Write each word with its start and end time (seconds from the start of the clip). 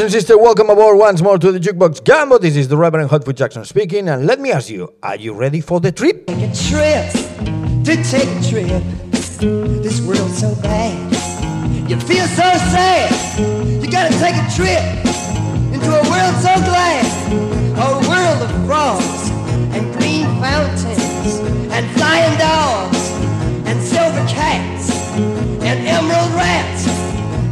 Brothers 0.00 0.14
and 0.14 0.22
sisters, 0.22 0.38
welcome 0.40 0.70
aboard 0.70 0.96
once 0.96 1.20
more 1.20 1.36
to 1.36 1.52
the 1.52 1.60
Jukebox 1.60 2.02
Gumbo. 2.02 2.38
This 2.38 2.56
is 2.56 2.68
the 2.68 2.76
Reverend 2.78 3.10
Hotfoot 3.10 3.34
Jackson 3.34 3.66
speaking, 3.66 4.08
and 4.08 4.24
let 4.24 4.40
me 4.40 4.50
ask 4.50 4.70
you, 4.70 4.94
are 5.02 5.16
you 5.16 5.34
ready 5.34 5.60
for 5.60 5.78
the 5.78 5.92
trip? 5.92 6.26
Take 6.26 6.38
a 6.38 6.54
trip, 6.56 7.12
to 7.84 8.02
take 8.08 8.24
a 8.24 8.48
trip. 8.48 8.82
This 9.82 10.00
world's 10.00 10.38
so 10.40 10.54
bad. 10.62 10.96
You 11.86 12.00
feel 12.00 12.24
so 12.28 12.48
sad. 12.72 13.12
You 13.82 13.90
gotta 13.90 14.16
take 14.16 14.36
a 14.36 14.48
trip 14.56 14.80
into 15.68 15.90
a 15.92 16.02
world 16.08 16.34
so 16.40 16.56
glad. 16.64 17.04
A 17.76 18.08
world 18.08 18.40
of 18.40 18.66
frogs 18.66 19.28
and 19.76 19.84
green 20.00 20.24
fountains 20.40 21.40
and 21.76 21.84
flying 21.98 22.38
dogs 22.38 23.10
and 23.68 23.78
silver 23.82 24.26
cats 24.32 24.92
and 25.60 25.86
emerald 25.86 26.32
rats 26.32 26.88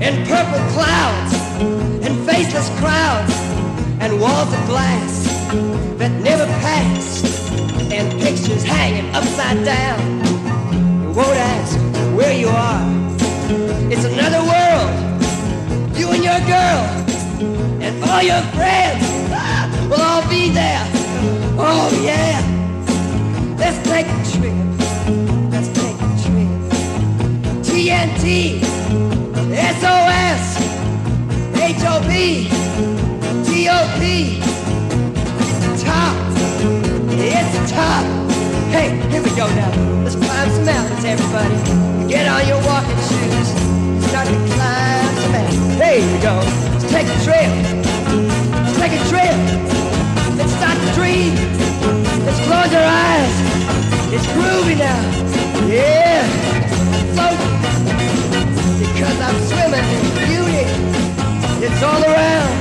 and 0.00 0.26
purple 0.26 0.66
clouds 0.72 1.97
and 2.08 2.26
faceless 2.26 2.70
crowds 2.80 3.34
and 4.00 4.18
walls 4.18 4.50
of 4.54 4.64
glass 4.64 5.26
that 5.98 6.10
never 6.22 6.46
pass 6.64 7.22
and 7.92 8.18
pictures 8.22 8.64
hanging 8.64 9.14
upside 9.14 9.62
down. 9.62 10.00
You 11.02 11.10
won't 11.12 11.36
ask 11.36 11.76
where 12.16 12.32
you 12.32 12.48
are. 12.48 12.82
It's 13.92 14.06
another 14.06 14.40
world. 14.52 14.90
You 15.98 16.08
and 16.12 16.24
your 16.24 16.40
girl 16.48 16.82
and 17.84 18.02
all 18.04 18.22
your 18.22 18.40
friends 18.56 19.04
ah, 19.30 19.68
will 19.90 20.00
all 20.00 20.26
be 20.30 20.48
there. 20.48 20.84
Oh 21.58 21.90
yeah. 22.02 22.40
Let's 23.58 23.86
take 23.86 24.06
a 24.06 24.20
trip. 24.32 24.56
Let's 25.52 25.68
take 25.78 25.98
a 26.00 26.10
trip. 26.24 26.50
TNT, 27.68 28.64
SOS, 29.80 30.67
HOP, 31.68 32.48
TOP. 33.44 34.00
Top. 35.84 36.16
It's 37.12 37.70
top. 37.70 38.04
Hey, 38.72 38.96
here 39.10 39.22
we 39.22 39.28
go 39.36 39.46
now. 39.52 40.02
Let's 40.02 40.16
climb 40.16 40.48
some 40.48 40.64
mountains, 40.64 41.04
everybody. 41.04 42.08
Get 42.08 42.26
on 42.26 42.48
your 42.48 42.56
walking 42.64 42.96
shoes. 43.04 43.48
Start 44.08 44.28
to 44.28 44.34
climb 44.56 45.14
some 45.20 45.32
mountains. 45.32 45.76
Hey, 45.76 46.00
here 46.00 46.10
we 46.10 46.22
go. 46.22 46.40
Let's 46.72 46.88
take 46.90 47.06
a 47.06 47.18
trip. 47.20 47.52
Let's 48.64 48.78
take 48.78 48.92
a 48.96 49.04
trip. 49.12 49.36
Let's 50.40 50.52
start 50.56 50.72
to 50.72 50.88
dream. 50.96 51.34
Let's 52.24 52.40
close 52.48 52.72
our 52.72 52.88
eyes. 52.88 53.34
It's 54.14 54.26
groovy 54.32 54.78
now. 54.78 55.00
Yeah. 55.68 56.24
Float. 57.12 57.36
Because 58.80 59.20
I'm 59.20 59.36
swimming. 59.48 60.27
It's 61.60 61.82
all 61.82 62.00
around. 62.00 62.54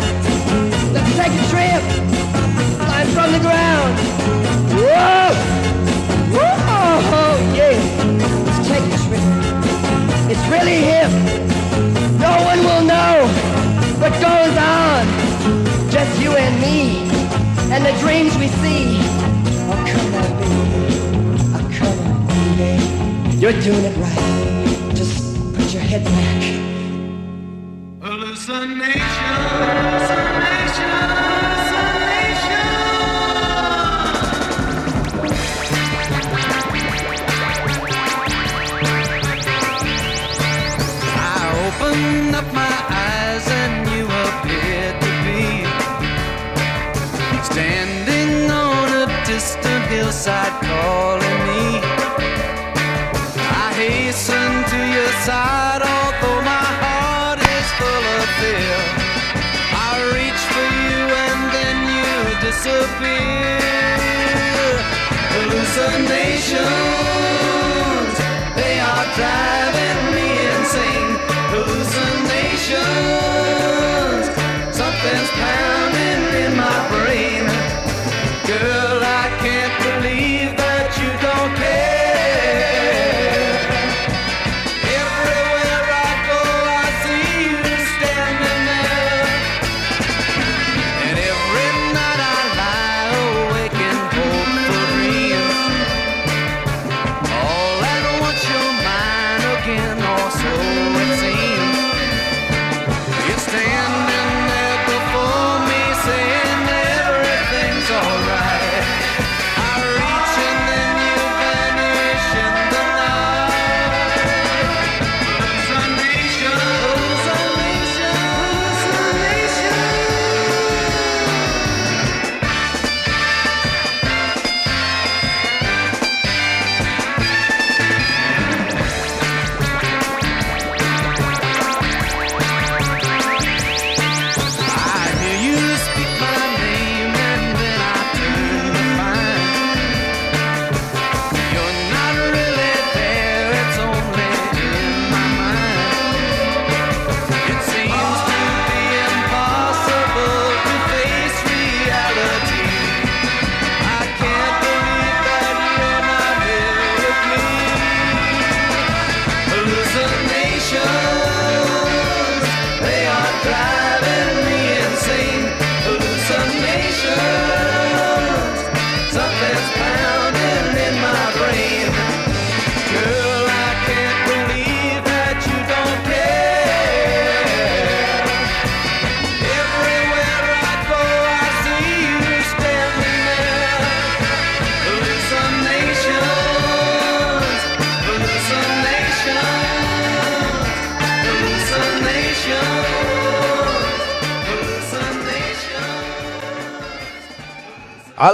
Let's 0.92 1.16
take 1.16 1.30
a 1.30 1.46
trip. 1.54 1.82
Climb 2.82 3.08
from 3.14 3.32
the 3.32 3.40
ground. 3.40 3.94
Whoa! 4.74 5.30
Whoa! 6.34 7.38
Yeah. 7.54 7.78
Let's 8.46 8.68
take 8.68 8.82
a 8.82 8.98
trip. 9.06 9.22
It's 10.32 10.46
really 10.50 10.82
hip. 10.82 11.12
No 12.20 12.34
one 12.44 12.60
will 12.66 12.86
know 12.86 13.28
what 14.02 14.14
goes 14.14 14.58
on. 14.58 15.06
Just 15.92 16.20
you 16.20 16.32
and 16.36 16.60
me 16.60 16.98
and 17.72 17.86
the 17.86 17.94
dreams 18.00 18.36
we 18.40 18.48
see. 18.48 18.98
Oh, 19.70 19.78
come 19.88 20.14
on, 20.16 20.30
baby. 20.42 20.98
Oh, 21.54 21.70
come 21.78 22.00
on, 22.00 22.18
baby. 22.58 23.38
You're 23.38 23.62
doing 23.62 23.86
it 23.86 23.96
right. 23.98 24.96
Just 24.96 25.54
put 25.54 25.72
your 25.72 25.84
head 25.84 26.04
back. 26.04 26.57
Hallucination, 28.48 28.98
Hallucinations, 65.80 66.58
they 68.56 68.80
are 68.80 69.06
driving 69.16 69.87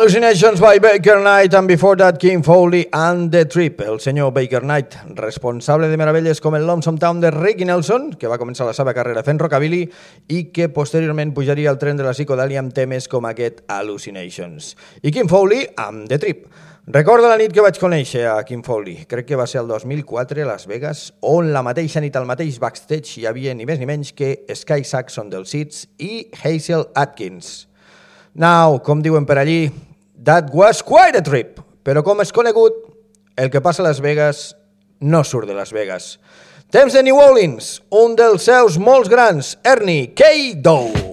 Hallucinations 0.04 0.60
by 0.60 0.80
Baker 0.80 1.22
Knight 1.22 1.54
and 1.54 1.66
before 1.66 1.96
that 1.96 2.18
King 2.20 2.44
Foley 2.44 2.90
and 2.92 3.32
The 3.32 3.46
Trip. 3.46 3.80
El 3.80 4.02
senyor 4.02 4.34
Baker 4.34 4.62
Knight, 4.62 4.98
responsable 5.16 5.88
de 5.88 5.96
meravelles 5.96 6.42
com 6.42 6.58
el 6.58 6.68
Lonesome 6.68 7.00
Town 7.00 7.22
de 7.22 7.32
Ricky 7.32 7.64
Nelson, 7.64 8.10
que 8.20 8.28
va 8.28 8.36
començar 8.38 8.68
la 8.68 8.74
seva 8.76 8.92
carrera 8.92 9.24
fent 9.24 9.40
rockabilly 9.40 9.80
i 10.28 10.42
que 10.52 10.68
posteriorment 10.76 11.32
pujaria 11.32 11.72
al 11.72 11.80
tren 11.80 11.96
de 11.96 12.04
la 12.04 12.12
psicodàlia 12.12 12.60
amb 12.60 12.76
temes 12.76 13.08
com 13.08 13.30
aquest 13.30 13.62
Hallucinations. 13.72 14.74
I 15.08 15.14
King 15.16 15.32
Foley 15.32 15.70
amb 15.80 16.04
The 16.12 16.20
Trip. 16.20 16.44
Recordo 17.00 17.32
la 17.32 17.40
nit 17.40 17.56
que 17.56 17.64
vaig 17.64 17.80
conèixer 17.80 18.26
a 18.28 18.36
Kim 18.44 18.60
Foley. 18.60 19.06
Crec 19.08 19.30
que 19.30 19.40
va 19.40 19.48
ser 19.48 19.62
el 19.62 19.72
2004 19.72 20.44
a 20.44 20.50
Las 20.52 20.68
Vegas, 20.68 21.06
on 21.22 21.54
la 21.56 21.64
mateixa 21.64 22.04
nit 22.04 22.20
al 22.20 22.28
mateix 22.28 22.60
backstage 22.60 23.22
hi 23.22 23.30
havia 23.32 23.56
ni 23.56 23.64
més 23.64 23.80
ni 23.80 23.88
menys 23.88 24.12
que 24.12 24.36
Sky 24.52 24.84
Saxon 24.84 25.32
dels 25.32 25.56
Seeds 25.56 25.86
i 26.04 26.28
Hazel 26.44 26.90
Atkins. 26.92 27.70
Now, 28.36 28.82
com 28.84 29.00
diuen 29.00 29.24
per 29.30 29.40
allí, 29.40 29.70
That 30.16 30.54
was 30.54 30.84
quite 30.84 31.18
a 31.18 31.24
trip. 31.26 31.60
Però 31.84 32.04
com 32.06 32.22
és 32.24 32.32
conegut, 32.32 32.76
el 33.36 33.50
que 33.52 33.62
passa 33.62 33.84
a 33.84 33.88
Las 33.88 34.00
Vegas 34.04 34.54
no 35.04 35.24
surt 35.28 35.50
de 35.50 35.58
Las 35.58 35.74
Vegas. 35.76 36.18
Temps 36.74 36.94
de 36.94 37.04
New 37.04 37.20
Orleans, 37.20 37.82
un 37.94 38.16
dels 38.18 38.48
seus 38.48 38.80
molts 38.82 39.12
grans, 39.12 39.58
Ernie 39.64 40.14
K. 40.18 40.56
Doe. 40.56 41.13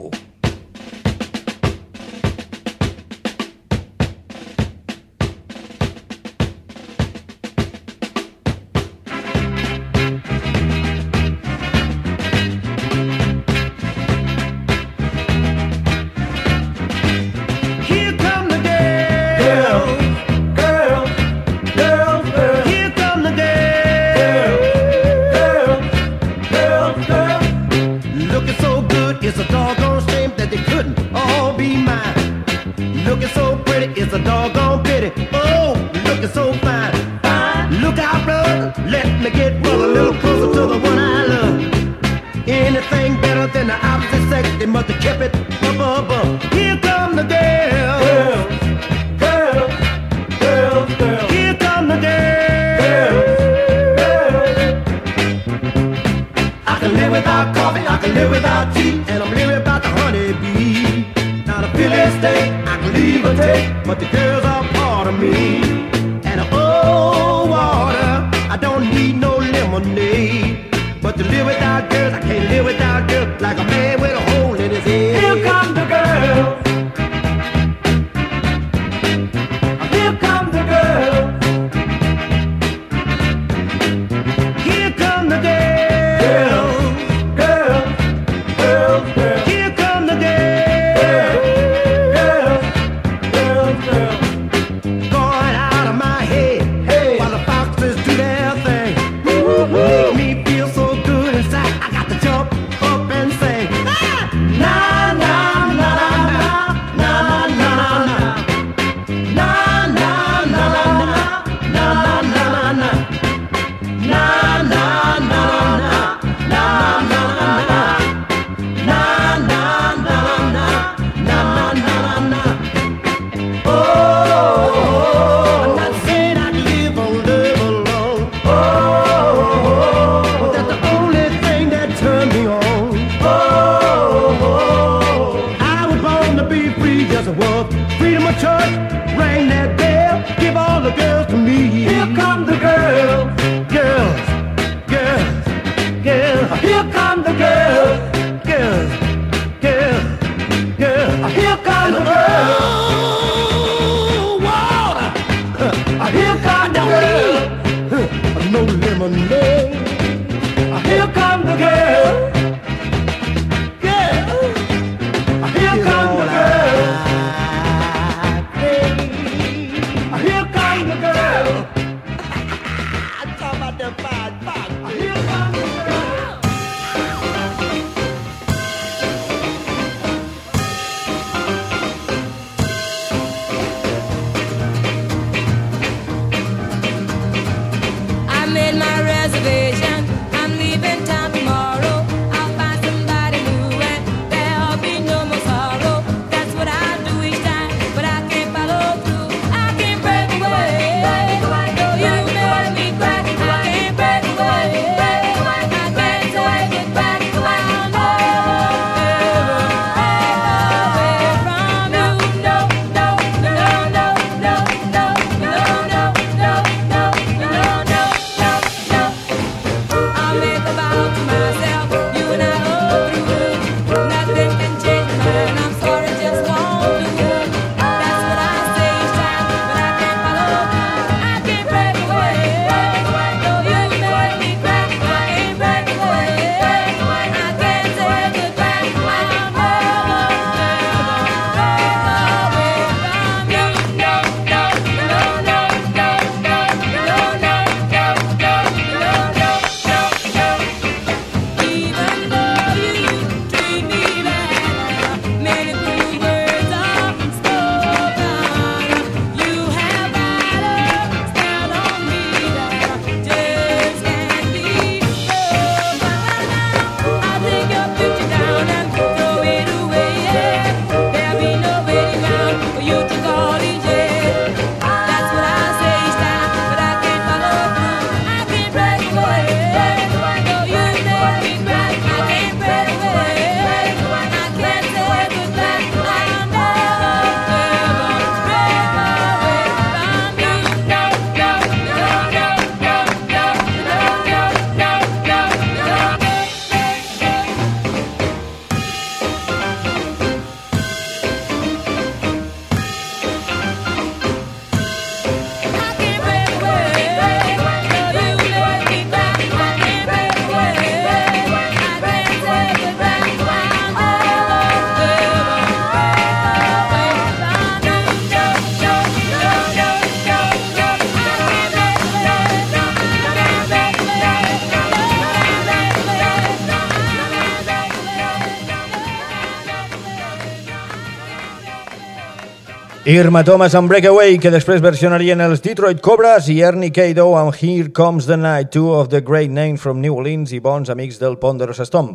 Irma 333.07 333.42
Thomas 333.42 333.75
amb 333.75 333.88
Breakaway, 333.88 334.35
que 334.37 334.50
després 334.52 334.83
versionarien 334.85 335.40
els 335.40 335.62
Detroit 335.64 336.02
Cobras, 336.04 336.50
i 336.52 336.59
Ernie 336.61 336.92
Cato 336.92 337.30
amb 337.40 337.54
Here 337.57 337.88
Comes 337.97 338.26
the 338.28 338.37
Night, 338.37 338.69
two 338.75 338.90
of 338.92 339.09
the 339.09 339.23
great 339.25 339.49
name 339.49 339.78
from 339.80 340.02
New 340.02 340.19
Orleans 340.19 340.50
i 340.52 340.59
bons 340.61 340.90
amics 340.92 341.16
del 341.16 341.38
Pont 341.40 341.57
de 341.57 341.64
Rosastom. 341.64 342.11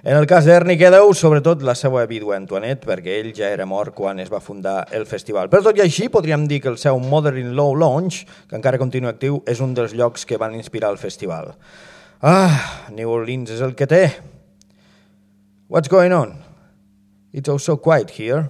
En 0.00 0.16
el 0.16 0.24
cas 0.24 0.46
d'Ernie 0.48 0.78
Cato, 0.80 1.02
sobretot 1.12 1.60
la 1.60 1.74
seva 1.76 2.06
vídua 2.08 2.38
Antoinette, 2.38 2.88
perquè 2.88 3.18
ell 3.20 3.34
ja 3.36 3.50
era 3.52 3.66
mort 3.68 3.92
quan 3.92 4.16
es 4.22 4.30
va 4.32 4.40
fundar 4.40 4.86
el 4.96 5.04
festival. 5.04 5.50
Però 5.52 5.60
tot 5.66 5.76
i 5.76 5.82
així, 5.84 6.08
podríem 6.08 6.46
dir 6.48 6.62
que 6.64 6.70
el 6.72 6.78
seu 6.80 6.96
Mother-in-Law 6.96 7.76
Lounge, 7.76 8.24
que 8.48 8.56
encara 8.56 8.80
continua 8.80 9.12
actiu, 9.12 9.42
és 9.44 9.60
un 9.60 9.74
dels 9.76 9.92
llocs 9.92 10.24
que 10.24 10.38
van 10.40 10.56
inspirar 10.56 10.88
el 10.88 10.96
festival. 10.96 11.52
Ah, 12.24 12.88
New 12.96 13.12
Orleans 13.12 13.52
és 13.52 13.60
el 13.60 13.76
que 13.76 13.84
té. 13.84 14.06
What's 15.68 15.92
going 15.92 16.16
on? 16.16 16.32
It's 17.30 17.52
also 17.52 17.76
quiet 17.76 18.16
here. 18.16 18.48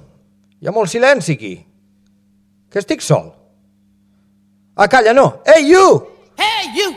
Hi 0.63 0.71
ha 0.71 0.77
molt 0.77 0.95
silenci 0.95 1.35
aquí. 1.35 1.53
que 2.71 2.79
estic 2.79 3.01
sol. 3.01 3.35
Ah, 4.77 4.87
calla, 4.89 5.13
no. 5.13 5.43
Hey, 5.45 5.63
you! 5.65 6.07
Hey, 6.39 6.71
you! 6.73 6.95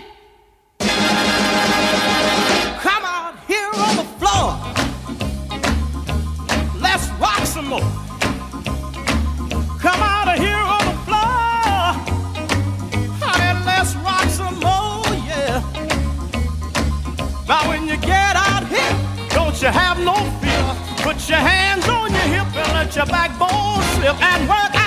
Come 2.80 3.04
out 3.04 3.36
here 3.48 3.72
on 3.74 3.96
the 3.98 4.06
floor. 4.20 4.56
Let's 6.80 7.10
rock 7.20 7.46
some 7.46 7.68
more. 7.68 7.92
Come 9.82 10.02
out 10.02 10.28
of 10.28 10.38
here 10.40 10.64
on 10.78 10.86
the 10.86 10.98
floor. 11.08 11.94
Honey, 13.20 13.66
let's 13.66 13.96
rock 13.96 14.30
some 14.30 14.60
more, 14.60 15.04
yeah. 15.28 15.62
Now 17.48 17.68
when 17.68 17.88
you 17.88 17.98
get 17.98 18.36
out 18.36 18.68
here, 18.68 18.96
don't 19.30 19.60
you 19.60 19.70
have 19.70 20.00
no 20.00 20.14
fear. 20.40 20.76
Put 21.04 21.28
your 21.28 21.40
hands 21.40 21.90
on 21.90 22.12
your 22.12 22.28
hip 22.36 22.56
and 22.56 22.74
let 22.74 22.96
your 22.96 23.08
backbone 23.08 23.82
slip 23.96 24.22
and 24.22 24.48
work 24.48 24.83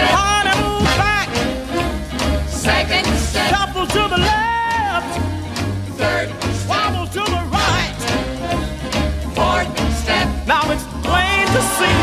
Hard 0.00 0.46
move 0.62 0.88
back. 0.96 1.28
Second 2.48 3.06
step. 3.16 3.50
Couple 3.50 3.86
to 3.86 4.08
the 4.08 4.18
left. 4.18 5.20
Third 5.98 6.28
step. 6.28 6.68
Wobble 6.68 7.06
to 7.06 7.20
the 7.20 7.42
right. 7.50 7.96
Fourth 9.34 9.70
step. 10.02 10.28
Now 10.46 10.62
it's 10.70 10.84
plain 11.04 11.46
to 11.48 11.62
see. 11.76 12.01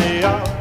Sunday 0.00 0.24
out. 0.24 0.59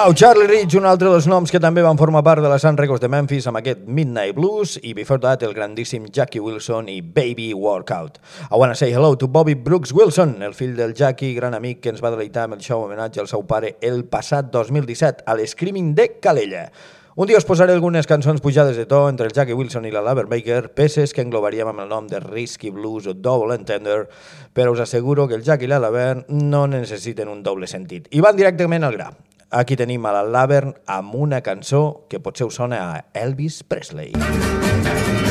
Uau, 0.00 0.14
Charlie 0.14 0.46
Ridge, 0.46 0.78
un 0.78 0.86
altre 0.88 1.10
dels 1.12 1.26
noms 1.28 1.50
que 1.52 1.58
també 1.60 1.82
van 1.84 1.98
formar 2.00 2.22
part 2.24 2.40
de 2.40 2.48
la 2.48 2.56
Sun 2.58 2.78
Records 2.78 3.02
de 3.02 3.08
Memphis 3.12 3.44
amb 3.50 3.58
aquest 3.58 3.82
Midnight 3.84 4.32
Blues 4.32 4.78
i 4.80 4.94
before 4.96 5.20
that 5.20 5.42
el 5.44 5.52
grandíssim 5.52 6.06
Jackie 6.08 6.40
Wilson 6.40 6.88
i 6.88 7.02
Baby 7.02 7.50
Workout. 7.52 8.16
I 8.48 8.56
wanna 8.56 8.74
say 8.74 8.94
hello 8.94 9.12
to 9.20 9.28
Bobby 9.28 9.52
Brooks 9.52 9.92
Wilson, 9.92 10.38
el 10.40 10.56
fill 10.56 10.72
del 10.78 10.94
Jackie, 10.96 11.34
gran 11.36 11.52
amic 11.52 11.82
que 11.84 11.92
ens 11.92 12.00
va 12.00 12.14
deleitar 12.14 12.46
amb 12.46 12.56
el 12.56 12.64
show 12.64 12.80
homenatge 12.80 13.20
al 13.20 13.28
seu 13.28 13.44
pare 13.44 13.74
el 13.84 14.06
passat 14.08 14.48
2017 14.48 15.28
a 15.28 15.36
l'Screaming 15.36 15.92
de 15.94 16.14
Calella. 16.16 16.64
Un 17.20 17.28
dia 17.28 17.36
us 17.36 17.44
posaré 17.44 17.76
algunes 17.76 18.08
cançons 18.08 18.40
pujades 18.40 18.80
de 18.80 18.88
to 18.88 19.04
entre 19.10 19.28
el 19.28 19.36
Jackie 19.36 19.52
Wilson 19.52 19.84
i 19.84 19.92
la 19.92 20.00
Laver 20.00 20.30
Baker, 20.32 20.70
peces 20.72 21.12
que 21.12 21.20
englobaríem 21.20 21.74
amb 21.74 21.84
el 21.84 21.92
nom 21.92 22.08
de 22.08 22.24
Risky 22.24 22.72
Blues 22.72 23.04
o 23.04 23.12
Double 23.12 23.52
Entender, 23.52 24.06
però 24.56 24.72
us 24.72 24.80
asseguro 24.80 25.28
que 25.28 25.36
el 25.36 25.44
Jackie 25.44 25.68
i 25.68 25.74
la 25.74 25.82
Laver 25.82 26.24
no 26.30 26.64
necessiten 26.72 27.28
un 27.28 27.42
doble 27.44 27.68
sentit. 27.68 28.08
I 28.16 28.24
van 28.24 28.40
directament 28.40 28.88
al 28.88 28.96
gra. 28.96 29.12
Aquí 29.50 29.74
tenim 29.74 30.04
a 30.06 30.12
la 30.14 30.22
Lavern 30.22 30.76
amb 30.86 31.16
una 31.18 31.40
cançó 31.42 32.06
que 32.06 32.20
potser 32.22 32.46
us 32.46 32.60
sona 32.60 32.78
a 32.84 33.02
Elvis 33.18 33.64
Presley. 33.66 34.14
Hey 34.14 35.29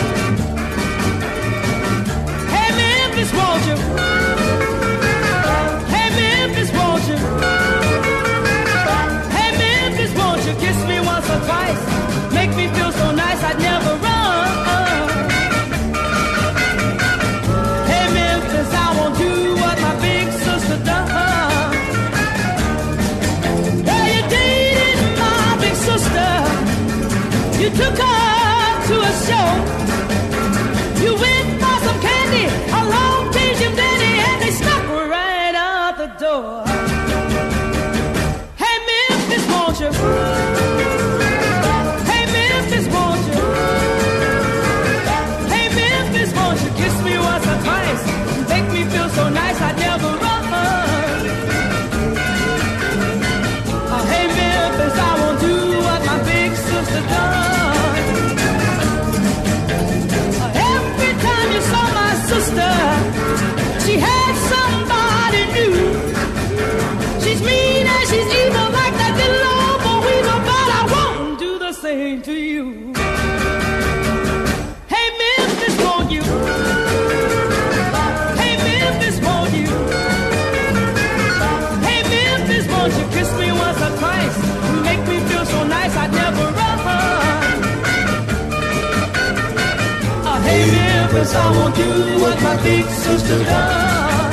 Memphis, 91.30 91.36
I 91.36 91.52
won't 91.58 91.76
do 91.76 92.22
what 92.22 92.42
my 92.42 92.62
big 92.64 92.86
sister 92.86 93.44
done. 93.44 94.32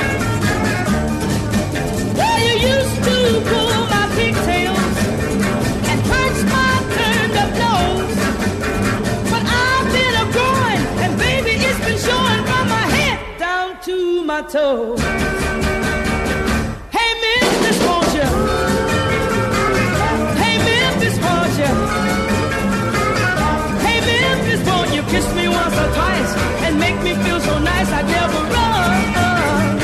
Well, 2.17 2.39
you 2.41 2.55
used 2.69 2.97
to 3.05 3.17
pull 3.49 3.87
my 3.95 4.07
pigtails 4.17 4.97
and 5.91 6.01
punch 6.11 6.39
my 6.55 6.73
turned 6.97 7.37
up 7.43 7.51
nose. 7.65 8.17
But 9.31 9.43
I've 9.45 9.89
been 9.93 10.15
a 10.15 10.27
growing, 10.33 10.83
and 11.05 11.19
baby, 11.19 11.53
it's 11.65 11.79
been 11.85 11.99
showing 11.99 12.45
from 12.45 12.69
my 12.69 12.87
head 12.97 13.39
down 13.39 13.81
to 13.83 14.25
my 14.25 14.43
toes. 14.43 15.66
So 27.97 28.03
I'd 28.03 28.07
never 28.09 28.41
run? 28.55 29.79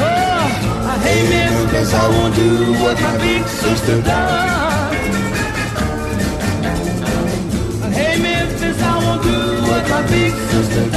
Oh, 0.00 0.98
Memphis, 1.28 1.94
I 1.94 2.08
won't 2.08 2.34
do 2.34 2.72
what 2.82 3.00
my 3.00 3.18
big 3.18 3.46
sister 3.46 4.02
done. 4.02 4.94
Hey 7.92 8.18
Memphis, 8.20 8.82
I 8.82 8.98
won't 9.04 9.22
do 9.22 9.62
what 9.68 9.88
my 9.88 10.02
big 10.08 10.32
sister 10.50 10.91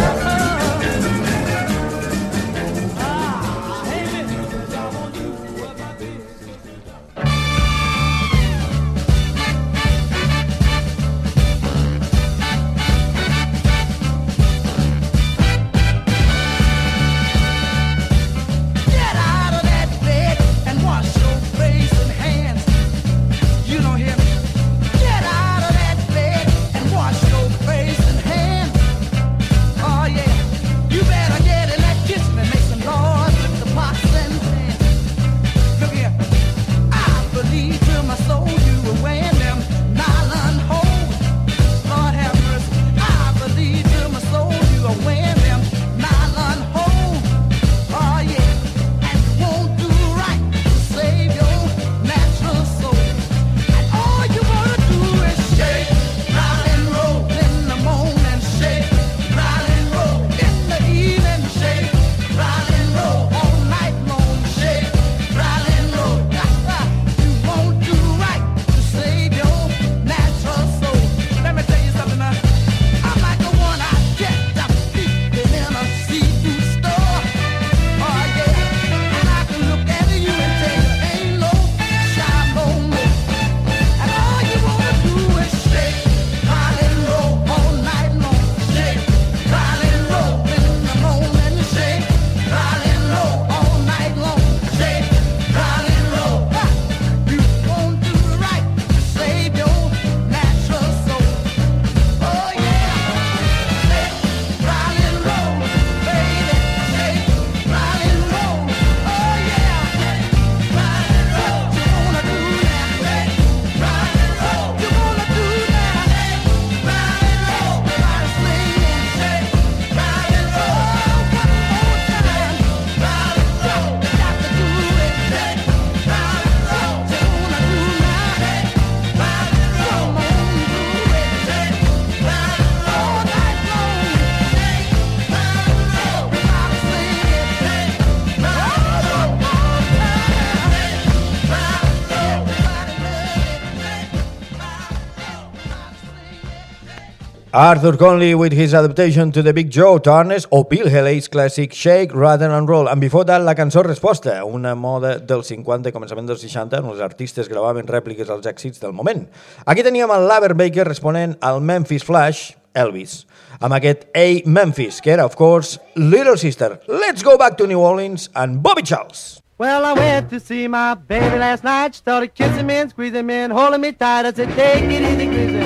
Arthur 147.57 147.95
Conley 147.95 148.35
with 148.35 148.51
his 148.51 148.73
adaptation 148.73 149.31
to 149.31 149.41
the 149.41 149.53
Big 149.53 149.69
Joe 149.69 149.97
Turner's 149.97 150.45
o 150.51 150.65
Bill 150.65 150.89
Haley's 150.89 151.29
classic 151.29 151.71
Shake, 151.71 152.13
Rather 152.13 152.51
and 152.51 152.67
Roll. 152.67 152.89
And 152.89 152.99
before 152.99 153.23
that, 153.23 153.41
la 153.43 153.55
cançó 153.55 153.81
resposta, 153.81 154.43
una 154.43 154.73
moda 154.75 155.13
dels 155.23 155.47
50 155.47 155.87
i 155.87 155.93
començament 155.95 156.27
dels 156.27 156.43
60 156.43 156.81
on 156.83 156.89
els 156.91 156.99
artistes 156.99 157.47
gravaven 157.47 157.87
rèpliques 157.87 158.27
als 158.27 158.43
èxits 158.51 158.83
del 158.83 158.91
moment. 158.91 159.29
Aquí 159.63 159.87
teníem 159.87 160.11
el 160.11 160.27
Laver 160.27 160.51
Baker 160.53 160.83
responent 160.83 161.37
al 161.39 161.61
Memphis 161.61 162.03
Flash, 162.03 162.57
Elvis, 162.75 163.21
amb 163.61 163.79
aquest 163.79 164.03
A 164.11 164.43
Memphis, 164.43 164.99
que 164.99 165.15
era, 165.15 165.23
of 165.23 165.39
course, 165.39 165.79
Little 165.95 166.35
Sister. 166.35 166.81
Let's 166.89 167.23
go 167.23 167.37
back 167.37 167.55
to 167.55 167.67
New 167.71 167.79
Orleans 167.79 168.27
and 168.35 168.59
Bobby 168.59 168.83
Charles. 168.83 169.39
Well, 169.57 169.85
I 169.85 169.93
went 169.93 170.29
to 170.31 170.41
see 170.41 170.67
my 170.67 170.95
baby 170.95 171.39
last 171.39 171.63
night. 171.63 171.95
She 171.95 171.99
started 171.99 172.35
kissing 172.35 172.67
me 172.67 172.83
and 172.83 172.89
squeezing 172.89 173.25
me 173.25 173.47
and 173.47 173.53
holding 173.53 173.79
me 173.79 173.93
tight. 173.93 174.25
I 174.25 174.33
said, 174.33 174.53
take 174.57 174.83
it 174.91 175.01
easy, 175.01 175.27
Grizzy. 175.27 175.64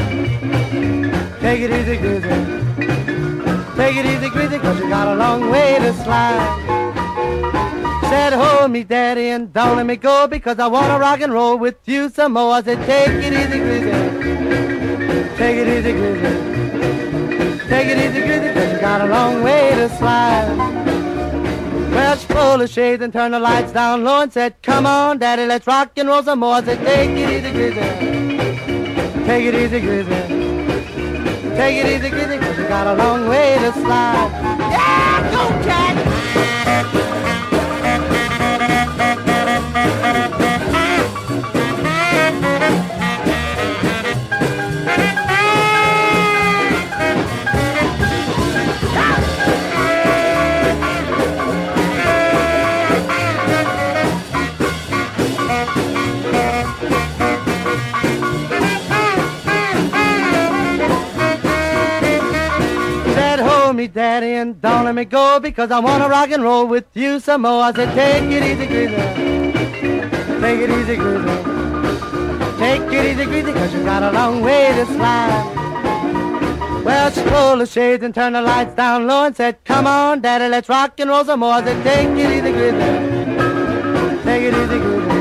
Take 1.49 1.61
it 1.61 1.71
easy, 1.71 1.97
Grizzy. 1.97 2.29
Take 3.75 3.95
it 3.95 4.05
easy, 4.05 4.29
Grizzy, 4.29 4.59
cause 4.59 4.79
you 4.79 4.87
got 4.87 5.07
a 5.07 5.15
long 5.15 5.49
way 5.49 5.79
to 5.79 5.91
slide. 5.93 6.45
Said, 8.03 8.33
hold 8.33 8.69
me, 8.69 8.83
daddy, 8.83 9.29
and 9.29 9.51
don't 9.51 9.77
let 9.77 9.87
me 9.87 9.95
go 9.95 10.27
because 10.27 10.59
I 10.59 10.67
wanna 10.67 10.99
rock 10.99 11.21
and 11.21 11.33
roll 11.33 11.57
with 11.57 11.77
you 11.85 12.09
some 12.09 12.33
more. 12.33 12.51
I 12.51 12.61
said, 12.61 12.85
take 12.85 13.09
it 13.09 13.33
easy, 13.33 13.57
Grizzy. 13.57 13.89
Take 15.37 15.57
it 15.57 15.67
easy, 15.67 15.91
Grizzy. 15.91 17.67
Take 17.67 17.87
it 17.87 17.97
easy, 17.97 18.21
Grizzy, 18.27 18.53
cause 18.53 18.71
you 18.71 18.79
got 18.79 19.01
a 19.01 19.07
long 19.07 19.41
way 19.41 19.71
to 19.73 19.89
slide. 19.97 20.55
Well, 21.89 22.15
she 22.15 22.27
pulled 22.27 22.61
the 22.61 22.67
shades 22.67 23.01
and 23.01 23.11
turned 23.11 23.33
the 23.33 23.39
lights 23.39 23.71
down 23.71 24.03
low 24.03 24.21
and 24.21 24.31
said, 24.31 24.61
Come 24.61 24.85
on, 24.85 25.17
Daddy, 25.17 25.47
let's 25.47 25.65
rock 25.65 25.93
and 25.97 26.09
roll 26.09 26.21
some 26.21 26.41
more. 26.41 26.53
I 26.53 26.63
said, 26.63 26.77
Take 26.85 27.09
it 27.09 27.43
easy, 27.43 27.51
Grizzy. 27.51 29.25
Take 29.25 29.45
it 29.45 29.55
easy, 29.55 29.79
Grizzy. 29.79 30.38
Take 31.59 31.83
it 31.83 31.87
easy, 31.87 32.09
cause 32.09 32.57
you 32.57 32.69
got 32.69 32.87
a 32.87 32.95
long 32.95 33.27
way 33.27 33.57
to 33.59 33.73
slide. 33.73 34.58
Me, 63.79 63.87
daddy, 63.87 64.33
and 64.33 64.61
don't 64.61 64.83
let 64.83 64.93
me 64.93 65.05
go 65.05 65.39
because 65.39 65.71
I 65.71 65.79
wanna 65.79 66.09
rock 66.09 66.31
and 66.31 66.43
roll 66.43 66.67
with 66.67 66.85
you 66.95 67.21
some 67.21 67.43
more. 67.43 67.61
I 67.63 67.71
said, 67.71 67.89
take 67.95 68.29
it 68.37 68.43
easy, 68.43 68.65
Grizzy. 68.65 68.95
Take 70.41 70.59
it 70.65 70.69
easy, 70.69 70.95
Grizzy. 70.97 71.35
Take 72.59 72.91
it 72.97 73.05
easy, 73.09 73.23
Grizzy, 73.23 73.53
cause 73.53 73.73
you 73.73 73.81
got 73.85 74.03
a 74.03 74.11
long 74.11 74.41
way 74.41 74.73
to 74.75 74.85
slide. 74.85 75.45
Well, 76.83 77.09
she 77.11 77.21
pulled 77.21 77.61
the 77.61 77.65
shades 77.65 78.03
and 78.03 78.13
turned 78.13 78.35
the 78.35 78.41
lights 78.41 78.75
down 78.75 79.07
low 79.07 79.23
and 79.23 79.35
said, 79.35 79.63
come 79.63 79.87
on, 79.87 80.19
daddy, 80.19 80.49
let's 80.49 80.67
rock 80.67 80.99
and 80.99 81.09
roll 81.09 81.23
some 81.23 81.39
more. 81.39 81.53
I 81.53 81.63
said, 81.63 81.81
take 81.81 82.09
it 82.23 82.29
easy, 82.37 82.51
Grizzy. 82.51 82.89
Take 84.25 84.43
it 84.43 84.53
easy, 84.61 84.77
Grizzy. 84.83 85.19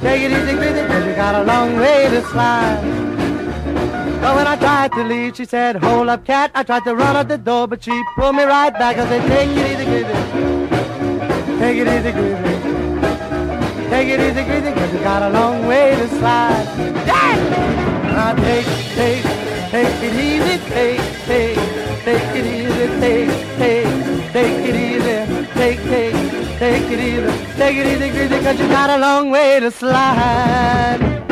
Take 0.00 0.22
it 0.22 0.32
easy, 0.32 0.54
Grizzy, 0.56 0.82
cause 0.88 1.06
you 1.06 1.14
got 1.14 1.36
a 1.36 1.44
long 1.44 1.76
way 1.78 2.08
to 2.10 2.22
slide. 2.32 2.99
But 4.20 4.36
when 4.36 4.46
I 4.46 4.56
tried 4.56 4.92
to 4.92 5.02
leave, 5.02 5.36
she 5.36 5.46
said, 5.46 5.76
hold 5.76 6.08
up, 6.08 6.26
cat. 6.26 6.50
I 6.54 6.62
tried 6.62 6.84
to 6.84 6.94
run 6.94 7.16
out 7.16 7.28
the 7.28 7.38
door, 7.38 7.66
but 7.66 7.82
she 7.82 8.02
pulled 8.16 8.36
me 8.36 8.44
right 8.44 8.70
back. 8.70 8.98
I 8.98 9.08
said, 9.08 9.26
take 9.26 9.48
it 9.56 9.66
easy, 9.72 9.84
Grizzy. 9.86 10.14
Take 11.58 11.78
it 11.78 11.88
easy, 11.88 12.12
Grizzy. 12.12 12.70
Take 13.88 14.08
it 14.08 14.20
easy, 14.20 14.44
Grizzy, 14.44 14.72
cause 14.72 14.92
you 14.92 15.00
got 15.00 15.22
a 15.22 15.30
long 15.30 15.66
way 15.66 15.96
to 15.96 16.08
slide. 16.08 16.64
Yeah! 17.06 17.80
Now 18.14 18.34
take, 18.34 18.66
take, 18.94 19.22
take 19.70 20.02
it 20.02 20.14
easy, 20.14 20.58
take, 20.68 21.00
take, 21.24 21.56
take 22.04 22.36
it 22.36 22.46
easy, 22.46 22.86
take, 23.00 23.30
take, 23.56 24.32
take 24.32 24.68
it 24.68 24.76
easy, 24.76 25.46
take, 25.54 25.80
take, 25.80 26.58
take 26.58 26.90
it 26.90 27.00
easy, 27.00 27.56
take 27.56 27.76
it 27.76 27.86
easy, 27.86 28.10
Grizzy, 28.10 28.44
cause 28.44 28.60
you 28.60 28.68
got 28.68 28.90
a 28.90 28.98
long 28.98 29.30
way 29.30 29.60
to 29.60 29.70
slide. 29.70 31.29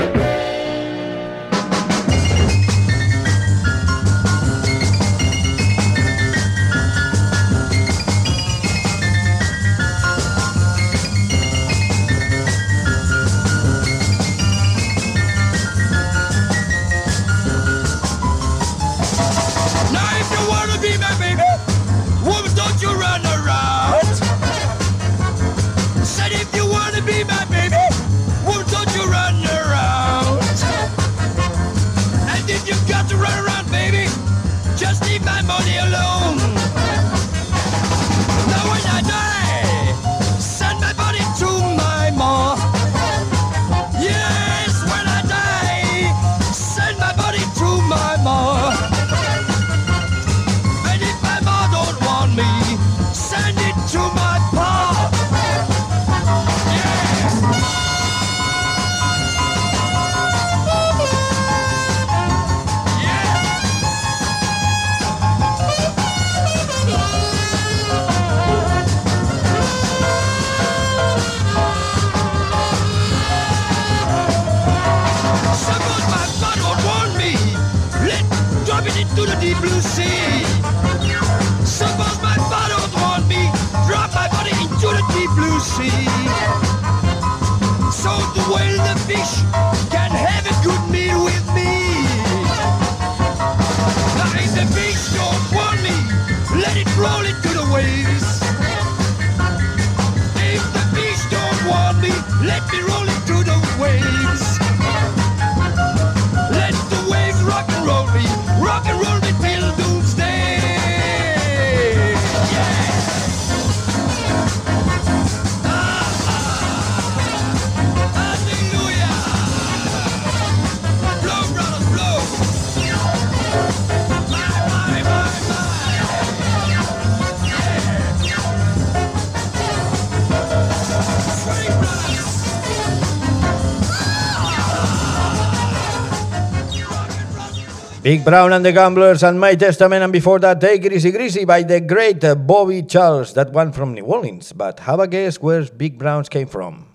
Big 138.09 138.25
Brown 138.25 138.55
and 138.55 138.64
the 138.64 138.73
Gamblers 138.73 139.23
and 139.23 139.38
My 139.38 139.55
Testament, 139.55 140.03
and 140.03 140.11
before 140.11 140.38
that, 140.38 140.59
Take 140.62 140.83
It 140.87 140.94
Easy 140.94 141.12
Greasy 141.12 141.44
by 141.44 141.62
the 141.62 141.79
great 141.79 142.25
Bobby 142.47 142.83
Charles, 142.83 143.35
that 143.35 143.53
one 143.53 143.71
from 143.71 143.92
New 143.92 144.07
Orleans. 144.07 144.55
But 144.55 144.81
have 144.81 144.99
a 144.99 145.07
guess 145.07 145.37
where 145.42 145.64
Big 145.64 145.99
Browns 145.99 146.31
came 146.31 146.49
from? 146.49 146.87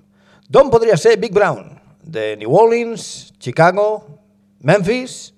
D'on 0.50 0.72
podria 0.72 0.98
ser 0.98 1.18
Big 1.18 1.32
Brown? 1.32 1.80
De 2.02 2.36
New 2.36 2.50
Orleans, 2.50 3.32
Chicago, 3.40 4.22
Memphis, 4.64 5.34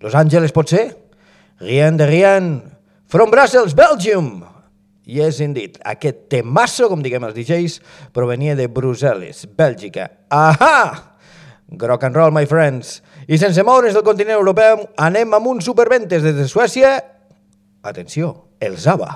Los 0.00 0.14
Angeles 0.14 0.52
pot 0.52 0.68
ser? 0.68 0.94
Rien 1.58 1.96
de 1.96 2.06
Rien, 2.06 2.62
from 3.06 3.28
Brussels, 3.32 3.74
Belgium. 3.74 4.44
Yes, 5.02 5.40
indeed. 5.40 5.80
Aquest 5.82 6.30
temasso, 6.30 6.86
com 6.86 7.02
diguem 7.02 7.26
els 7.26 7.34
DJs, 7.34 7.80
provenia 8.14 8.54
de 8.54 8.70
Brussel·les, 8.70 9.42
Bèlgica. 9.58 10.06
Ahà! 10.30 11.18
Rock 11.82 12.04
and 12.04 12.14
roll, 12.14 12.30
my 12.30 12.46
friends. 12.46 13.02
I 13.28 13.36
sense 13.38 13.62
moure's 13.66 13.92
del 13.92 14.04
continent 14.06 14.38
europeu, 14.38 14.84
anem 15.02 15.32
amb 15.34 15.48
uns 15.50 15.64
superventes 15.66 16.22
des 16.22 16.34
de 16.36 16.44
Suècia. 16.46 16.92
Atenció, 17.82 18.52
els 18.62 18.86
ABBA. 18.86 19.08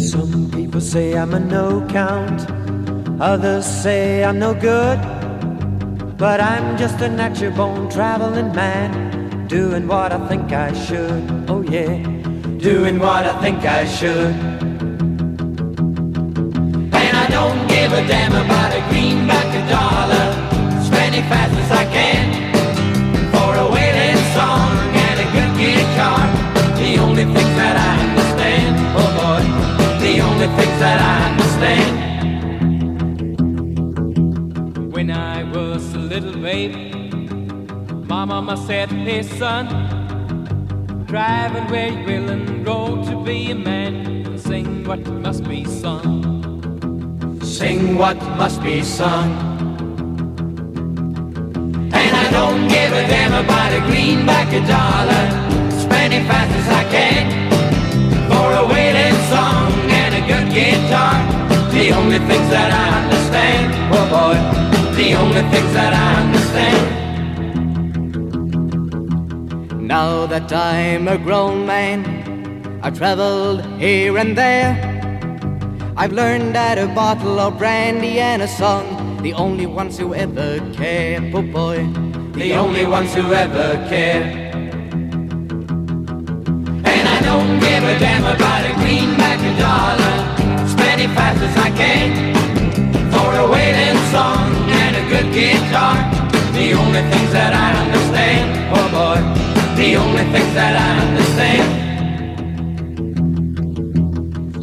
Some 0.00 0.48
people 0.54 0.80
say 0.80 1.12
I'm 1.12 1.34
a 1.34 1.38
no 1.38 1.84
count, 1.92 2.48
others 3.20 3.66
say 3.66 4.24
I'm 4.24 4.38
no 4.38 4.54
good. 4.54 4.98
But 6.16 6.40
I'm 6.40 6.78
just 6.78 6.98
a 7.02 7.08
natural 7.10 7.52
born 7.52 7.90
traveling 7.90 8.54
man, 8.54 9.46
doing 9.48 9.86
what 9.86 10.12
I 10.12 10.28
think 10.28 10.50
I 10.52 10.72
should. 10.72 11.50
Oh, 11.50 11.60
yeah, 11.60 11.98
doing 12.56 12.98
what 12.98 13.26
I 13.26 13.38
think 13.42 13.64
I 13.66 13.84
should. 13.84 14.32
And 16.94 17.16
I 17.18 17.26
don't 17.28 17.68
give 17.68 17.92
a 17.92 18.06
damn 18.08 18.32
about 18.32 18.72
a 18.72 18.80
greenback, 18.88 19.44
a 19.52 19.62
dollar, 19.68 20.43
it 21.18 21.24
fast 21.28 21.54
as 21.54 21.70
I 21.70 21.84
can. 21.96 22.26
For 23.32 23.50
a 23.64 23.66
wailing 23.74 24.20
song 24.34 24.70
and 25.06 25.16
a 25.24 25.26
good 25.36 25.52
guitar, 25.62 26.22
the 26.82 26.98
only 26.98 27.24
things 27.24 27.54
that 27.60 27.76
I 27.88 27.90
understand, 28.06 28.72
oh 29.00 29.10
boy, 29.20 29.42
the 30.04 30.14
only 30.28 30.48
things 30.56 30.78
that 30.84 30.98
I 31.14 31.16
understand. 31.30 31.92
When 34.92 35.10
I 35.10 35.44
was 35.44 35.94
a 35.94 35.98
little 35.98 36.36
baby, 36.40 36.90
my 38.12 38.24
mama 38.24 38.56
said, 38.56 38.90
Hey 38.90 39.22
son, 39.22 39.66
drive 41.06 41.54
and 41.54 41.70
where 41.70 41.90
you 41.92 42.04
will 42.06 42.30
and 42.30 42.64
grow 42.64 43.04
to 43.04 43.22
be 43.24 43.50
a 43.52 43.54
man 43.54 43.94
and 44.26 44.40
sing 44.40 44.84
what 44.84 45.06
must 45.06 45.44
be 45.44 45.64
sung. 45.64 46.22
Sing 47.42 47.96
what 47.96 48.16
must 48.36 48.62
be 48.62 48.82
sung. 48.82 49.53
Don't 52.44 52.68
give 52.68 52.92
a 52.92 53.04
damn 53.08 53.32
about 53.42 53.72
a 53.72 53.80
greenback, 53.88 54.52
a 54.52 54.60
dollar, 54.68 55.24
spend 55.80 56.12
fast 56.28 56.52
as 56.60 56.68
I 56.80 56.84
can. 56.94 57.24
For 58.28 58.48
a 58.62 58.64
wailing 58.72 59.18
song 59.32 59.72
and 60.00 60.12
a 60.20 60.22
good 60.30 60.48
guitar, 60.52 61.16
the 61.72 61.86
only 61.98 62.20
things 62.28 62.48
that 62.56 62.70
I 62.84 62.86
understand, 63.00 63.64
oh 63.96 64.06
boy, 64.16 64.36
the 64.94 65.08
only 65.22 65.42
things 65.52 65.72
that 65.72 65.92
I 66.06 66.08
understand. 66.24 66.84
Now 69.88 70.26
that 70.26 70.52
I'm 70.52 71.08
a 71.08 71.16
grown 71.16 71.64
man, 71.64 71.98
I've 72.82 72.98
traveled 72.98 73.64
here 73.80 74.18
and 74.18 74.36
there. 74.36 74.70
I've 75.96 76.12
learned 76.12 76.54
that 76.54 76.76
a 76.76 76.88
bottle 76.88 77.40
of 77.40 77.56
brandy 77.56 78.20
and 78.20 78.42
a 78.42 78.48
song, 78.48 79.22
the 79.22 79.32
only 79.32 79.64
ones 79.64 79.96
who 79.96 80.12
ever 80.14 80.60
care, 80.74 81.22
oh 81.34 81.40
boy. 81.40 81.88
The 82.34 82.52
only 82.54 82.84
ones 82.84 83.14
who 83.14 83.32
ever 83.32 83.76
care. 83.88 84.24
And 86.92 87.08
I 87.08 87.20
don't 87.22 87.60
give 87.60 87.84
a 87.84 87.98
damn 87.98 88.24
about 88.24 88.64
a 88.68 88.74
greenback, 88.74 89.38
a 89.38 89.52
dollar, 89.58 90.14
spend 90.68 91.00
it 91.02 91.10
fast 91.14 91.40
as 91.42 91.56
I 91.56 91.70
can. 91.70 92.34
For 93.12 93.34
a 93.38 93.46
waiting 93.48 93.98
song 94.10 94.52
and 94.82 94.96
a 94.96 95.04
good 95.08 95.32
guitar, 95.32 95.96
the 96.52 96.72
only 96.74 97.02
things 97.10 97.30
that 97.32 97.54
I 97.54 97.70
understand, 97.84 98.46
oh 98.74 98.88
boy, 98.90 99.18
the 99.76 99.96
only 99.96 100.24
things 100.32 100.54
that 100.54 100.74
I 100.76 100.90
understand. 101.06 101.68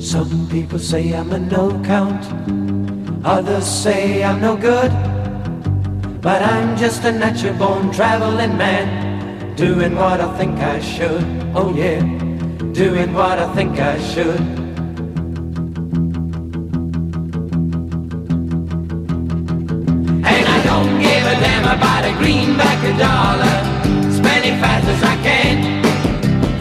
Some 0.01 0.47
people 0.49 0.79
say 0.79 1.13
I'm 1.13 1.31
a 1.31 1.39
no 1.39 1.81
count, 1.85 2.25
others 3.25 3.65
say 3.65 4.23
I'm 4.25 4.41
no 4.41 4.57
good. 4.57 5.10
But 6.21 6.43
I'm 6.43 6.77
just 6.77 7.03
a 7.03 7.11
natural 7.11 7.55
born 7.55 7.91
traveling 7.91 8.55
man, 8.55 9.55
doing 9.55 9.95
what 9.95 10.21
I 10.21 10.37
think 10.37 10.59
I 10.59 10.79
should. 10.79 11.25
Oh 11.55 11.73
yeah, 11.75 11.99
doing 12.73 13.11
what 13.11 13.39
I 13.39 13.51
think 13.55 13.79
I 13.79 13.99
should. 13.99 14.39
And 20.29 20.45
I 20.55 20.57
don't 20.63 20.93
give 21.01 21.25
a 21.25 21.35
damn 21.41 21.65
about 21.65 22.05
a 22.05 22.13
greenback, 22.21 22.79
a 22.85 22.93
dollar, 22.99 23.57
spend 24.13 24.45
it 24.45 24.61
fast 24.61 24.87
as 24.93 25.01
I 25.01 25.15
can. 25.25 25.81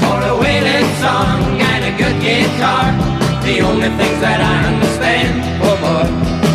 For 0.00 0.18
a 0.24 0.34
wailing 0.40 0.88
song 1.04 1.60
and 1.60 1.84
a 1.84 1.92
good 2.00 2.16
guitar, 2.24 2.96
the 3.44 3.60
only 3.60 3.90
things 4.00 4.20
that 4.24 4.40
I 4.40 4.72
understand, 4.72 5.44
oh 5.60 5.76
boy, 5.84 6.08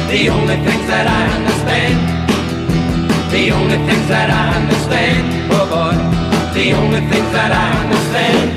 the 0.10 0.30
only 0.30 0.58
things 0.65 0.88
that 0.88 1.06
I 1.06 1.36
understand. 1.38 2.14
The 3.45 3.51
only 3.51 3.77
things 3.77 4.08
that 4.08 4.29
I 4.31 4.58
understand, 4.60 5.51
oh 5.53 5.65
boy, 5.69 5.93
the 6.55 6.73
only 6.73 7.01
things 7.12 7.31
that 7.31 7.51
I 7.53 7.69
understand. 7.84 8.49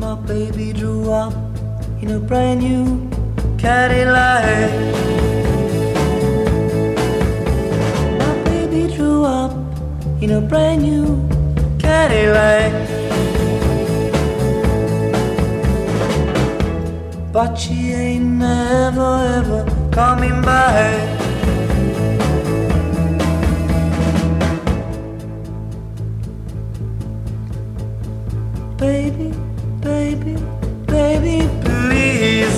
My 0.00 0.14
baby 0.26 0.72
drew 0.72 1.12
up 1.12 1.34
in 2.02 2.10
a 2.10 2.18
brand 2.18 2.62
new 2.62 3.08
Cadillac. 3.58 4.72
My 8.18 8.34
baby 8.42 8.92
drew 8.92 9.24
up 9.24 9.52
in 10.20 10.32
a 10.32 10.40
brand 10.40 10.82
new 10.82 11.29
Cadillac. 12.00 12.72
But 17.30 17.54
she 17.56 17.92
ain't 17.92 18.24
never 18.46 19.10
ever 19.38 19.60
coming 19.92 20.40
back. 20.40 20.96
Baby, 28.78 29.28
baby, 29.88 30.34
baby, 30.96 31.36
please. 31.66 32.56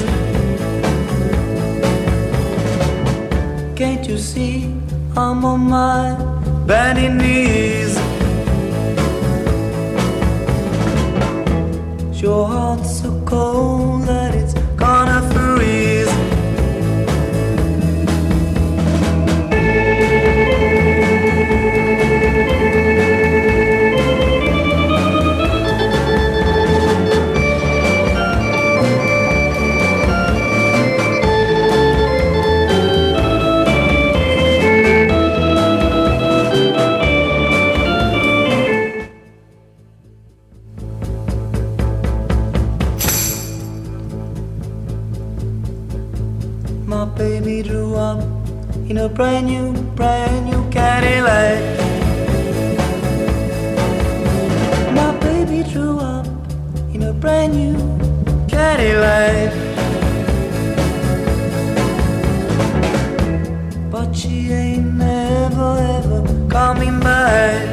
Can't 3.75 4.07
you 4.09 4.19
see 4.19 4.73
I'm 5.17 5.45
on 5.45 5.61
my 5.77 6.15
bending 6.65 7.17
knees? 7.19 7.32
Baby 47.43 47.69
drew 47.69 47.97
up 47.97 48.21
in 48.89 48.99
a 48.99 49.09
brand 49.09 49.49
new, 49.49 49.73
brand 49.97 50.47
new 50.47 50.71
Cadillac. 50.71 51.59
My 54.95 55.11
baby 55.19 55.69
drew 55.69 55.99
up 55.99 56.25
in 56.95 57.03
a 57.03 57.13
brand 57.13 57.55
new 57.55 57.77
Cadillac. 58.47 59.51
But 63.91 64.15
she 64.15 64.53
ain't 64.53 64.95
never 64.95 65.79
ever 65.99 66.49
coming 66.49 67.01
back. 67.01 67.72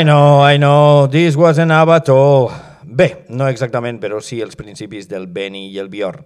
I 0.00 0.02
know, 0.02 0.42
I 0.42 0.56
know, 0.56 1.08
this 1.10 1.36
wasn't 1.36 1.70
Abato. 1.70 2.50
Bé, 2.84 3.26
no 3.28 3.44
exactament, 3.52 3.98
però 4.00 4.16
sí 4.24 4.38
els 4.40 4.56
principis 4.56 5.04
del 5.10 5.26
Benny 5.28 5.66
i 5.74 5.76
el 5.78 5.90
Bjorn. 5.92 6.22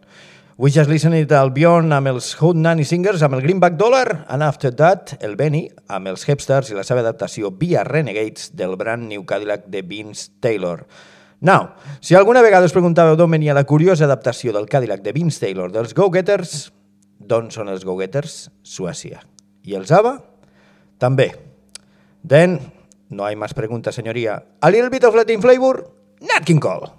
We 0.63 0.71
just 0.71 0.87
listened 0.87 1.33
al 1.35 1.51
Bjorn 1.51 1.91
amb 1.91 2.13
els 2.13 2.29
Hood 2.39 2.55
Nanny 2.55 2.85
Singers, 2.87 3.25
amb 3.27 3.35
el 3.35 3.43
Greenback 3.43 3.75
Dollar, 3.75 4.21
and 4.31 4.47
after 4.47 4.71
that, 4.79 5.17
el 5.27 5.35
Benny 5.35 5.65
amb 5.91 6.07
els 6.13 6.23
Hipsters 6.29 6.71
i 6.71 6.79
la 6.79 6.85
seva 6.87 7.03
adaptació 7.03 7.51
via 7.51 7.83
Renegades 7.83 8.53
del 8.55 8.77
brand 8.79 9.09
new 9.11 9.25
Cadillac 9.27 9.67
de 9.67 9.83
Vince 9.83 10.31
Taylor. 10.39 10.85
Now, 11.41 11.73
si 11.99 12.15
alguna 12.15 12.47
vegada 12.47 12.71
us 12.71 12.77
preguntàveu 12.77 13.19
d'on 13.19 13.35
venia 13.35 13.59
la 13.59 13.67
curiosa 13.67 14.07
adaptació 14.07 14.55
del 14.55 14.71
Cadillac 14.71 15.03
de 15.03 15.17
Vince 15.19 15.43
Taylor 15.43 15.75
dels 15.75 15.99
Go-Getters, 15.99 16.71
d'on 17.19 17.51
són 17.51 17.75
els 17.75 17.83
Go-Getters? 17.83 18.39
Suècia. 18.63 19.19
I 19.67 19.75
els 19.83 19.91
ABBA? 19.91 20.15
També. 21.03 21.33
Then, 22.23 22.61
no 23.14 23.24
hay 23.24 23.37
más 23.37 23.55
preguntas, 23.55 23.94
señoría. 23.94 24.44
A 24.61 24.70
little 24.70 24.90
bit 24.90 25.05
of 25.05 25.14
Latin 25.14 25.40
flavor, 25.40 25.90
Nat 26.20 26.44
King 26.44 26.59
Cole. 26.59 26.90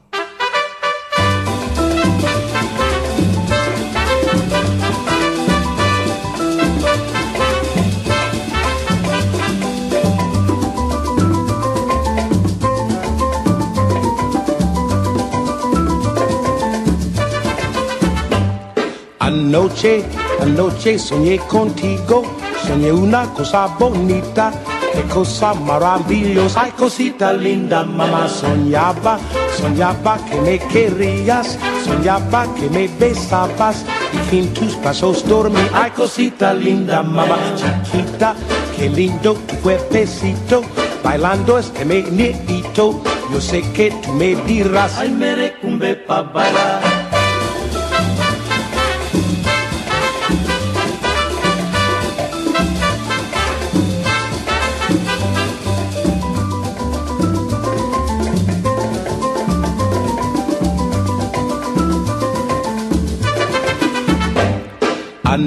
Anoche, 19.19 20.03
anoche 20.39 20.99
soñé 20.99 21.39
contigo, 21.39 22.23
soñé 22.67 22.91
una 22.91 23.33
cosa 23.33 23.67
bonita, 23.79 24.53
qué 24.95 25.03
cosa 25.03 25.53
maravillosa, 25.53 26.63
ay 26.63 26.71
cosita 26.71 27.33
linda, 27.33 27.83
mamá 27.83 28.27
soñaba, 28.27 29.19
soñaba 29.57 30.17
que 30.25 30.39
me 30.41 30.59
querías, 30.59 31.57
soñaba 31.83 32.47
que 32.55 32.69
me 32.69 32.87
besabas 32.87 33.83
y 34.31 34.37
en 34.37 34.53
tus 34.53 34.79
brazos 34.81 35.27
dormí, 35.27 35.59
ay 35.73 35.91
cosita 35.91 36.53
linda, 36.53 37.03
mamá 37.03 37.37
chiquita, 37.55 38.35
qué 38.77 38.89
lindo 38.89 39.33
tu 39.33 39.55
cuerpecito, 39.57 40.61
bailando 41.03 41.59
este 41.59 41.83
meneito, 41.83 43.01
yo 43.31 43.41
sé 43.41 43.61
que 43.73 43.91
tú 43.91 44.13
me 44.13 44.35
dirás, 44.47 44.97
ay 44.97 45.09
merecumbe 45.09 45.95
pa 45.95 46.21
bailar. 46.21 46.84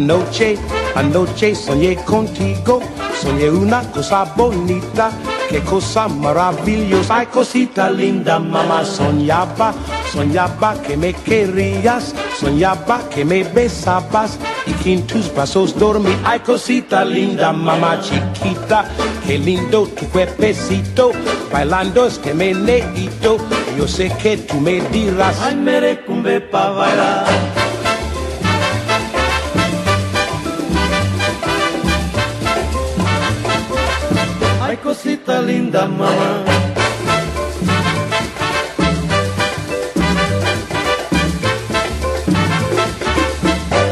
Anoche, 0.09 0.57
anoche 0.95 1.55
soñé 1.55 1.95
contigo, 1.97 2.81
soñé 3.21 3.51
una 3.51 3.83
cosa 3.91 4.25
bonita, 4.25 5.11
qué 5.51 5.61
cosa 5.61 6.09
maravillosa, 6.09 7.19
ay 7.19 7.27
cosita 7.27 7.91
linda, 7.91 8.39
mamá. 8.39 8.87
Soñaba, 8.87 9.75
soñaba 10.11 10.81
que 10.81 10.97
me 10.97 11.13
querías, 11.13 12.15
soñaba 12.41 13.07
que 13.11 13.23
me 13.23 13.45
besabas. 13.45 14.39
Y 14.65 14.73
que 14.83 14.95
en 14.95 15.07
tus 15.07 15.31
brazos 15.35 15.79
dormí, 15.79 16.17
ay 16.25 16.41
cosita 16.41 17.05
linda, 17.05 17.53
mamá 17.53 18.01
chiquita, 18.01 18.87
qué 19.27 19.37
lindo 19.37 19.89
tu 19.89 20.07
cuerpecito, 20.07 21.13
bailando 21.53 22.07
este 22.07 22.33
meneito, 22.33 23.37
yo 23.77 23.87
sé 23.87 24.11
que 24.23 24.39
tú 24.39 24.59
me 24.59 24.81
dirás, 24.89 25.39
ay 25.43 25.57
merecumbe 25.57 26.41
pa 26.41 26.71
bailar. 26.71 27.58
Linda, 35.41 35.87
mamá. 35.87 36.45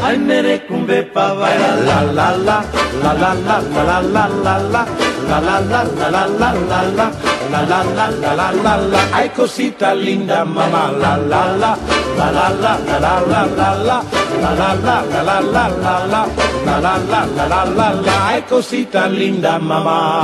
Ay, 0.03 0.17
merecumbe 0.19 1.03
pa 1.13 1.33
bailar. 1.33 1.77
La 1.83 1.99
la 2.17 2.27
la, 2.47 2.57
la 3.03 3.13
la 3.13 3.31
la 3.33 3.57
la 3.59 3.81
la 3.89 3.97
la 4.01 4.25
la 4.43 4.55
la. 4.73 4.83
La 5.27 5.39
la 5.41 5.59
la 5.59 5.83
la 5.83 6.07
la 6.09 6.23
la 6.39 6.49
la 6.69 6.79
la. 6.97 7.07
La 7.51 7.61
la 7.71 7.79
la 7.95 8.05
la 8.21 8.31
la 8.39 8.47
la 8.63 8.73
la. 8.91 8.99
Ay, 9.13 9.29
cosita 9.35 9.93
linda, 9.93 10.45
mamá. 10.45 10.91
La 11.01 11.17
la 11.17 11.41
la, 11.61 11.71
la 12.17 12.27
la 12.31 12.47
la 12.63 12.73
la 12.87 13.01
la 13.03 13.13
la 13.31 13.41
la 13.59 13.69
la. 13.87 13.97
La 14.41 14.51
la 14.59 14.69
la 14.85 14.95
la 15.11 15.21
la 15.27 15.37
la 15.41 15.65
la 15.83 15.95
la. 16.11 16.21
La 16.65 16.75
la 16.79 16.93
la 17.11 17.21
la 17.35 17.45
la 17.51 17.61
la 17.77 17.87
la. 18.05 18.15
Ay, 18.29 18.41
cosita 18.49 19.07
linda, 19.07 19.59
mamá. 19.59 20.23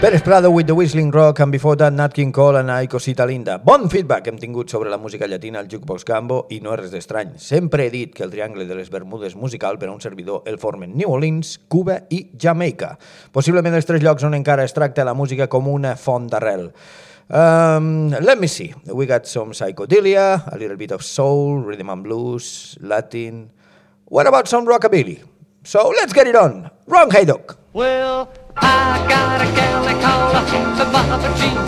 Pérez 0.00 0.22
Prado 0.22 0.50
with 0.50 0.66
the 0.66 0.72
Whistling 0.72 1.10
Rock 1.10 1.40
and 1.40 1.50
before 1.50 1.74
that 1.76 1.92
Nat 1.92 2.14
King 2.14 2.30
Cole 2.30 2.56
and 2.56 2.70
I 2.70 2.86
Cosita 2.86 3.26
Linda. 3.26 3.58
Bon 3.58 3.90
feedback 3.90 4.28
hem 4.28 4.38
tingut 4.38 4.70
sobre 4.70 4.90
la 4.90 4.96
música 4.96 5.26
llatina 5.26 5.58
al 5.58 5.66
Jukebox 5.66 6.04
Gambo 6.04 6.46
i 6.54 6.60
no 6.62 6.70
és 6.76 6.80
res 6.80 6.92
d'estrany. 6.94 7.32
Sempre 7.42 7.86
he 7.86 7.90
dit 7.90 8.14
que 8.14 8.22
el 8.22 8.30
triangle 8.30 8.68
de 8.68 8.76
les 8.78 8.90
Bermudes 8.94 9.34
musical 9.34 9.76
per 9.76 9.88
a 9.88 9.92
un 9.92 10.00
servidor 10.00 10.46
el 10.46 10.58
formen 10.62 10.94
New 10.96 11.10
Orleans, 11.10 11.58
Cuba 11.66 12.04
i 12.10 12.30
Jamaica. 12.38 12.94
Possiblement 13.34 13.74
els 13.74 13.90
tres 13.90 14.04
llocs 14.06 14.22
on 14.22 14.38
encara 14.38 14.62
es 14.62 14.76
tracta 14.76 15.04
la 15.04 15.18
música 15.18 15.48
com 15.50 15.66
una 15.66 15.96
font 15.96 16.30
d'arrel. 16.30 16.70
Um, 17.28 18.10
let 18.22 18.38
me 18.38 18.46
see. 18.46 18.72
We 18.86 19.06
got 19.06 19.26
some 19.26 19.52
psychedelia, 19.52 20.44
a 20.46 20.56
little 20.56 20.76
bit 20.76 20.92
of 20.92 21.02
soul, 21.02 21.58
rhythm 21.58 21.90
and 21.90 22.04
blues, 22.06 22.78
Latin, 22.80 23.48
What 24.10 24.26
about 24.26 24.48
some 24.48 24.64
rockabilly? 24.64 25.22
So 25.64 25.92
let's 26.00 26.14
get 26.14 26.26
it 26.26 26.34
on. 26.34 26.70
Ron 26.86 27.10
Haydock. 27.10 27.58
Well, 27.74 28.32
I 28.60 29.06
got 29.08 29.40
a 29.40 29.48
gal 29.56 29.84
they 29.84 30.00
call 30.00 30.34
her 30.34 30.44
Baba 30.92 31.28
Jean. 31.38 31.58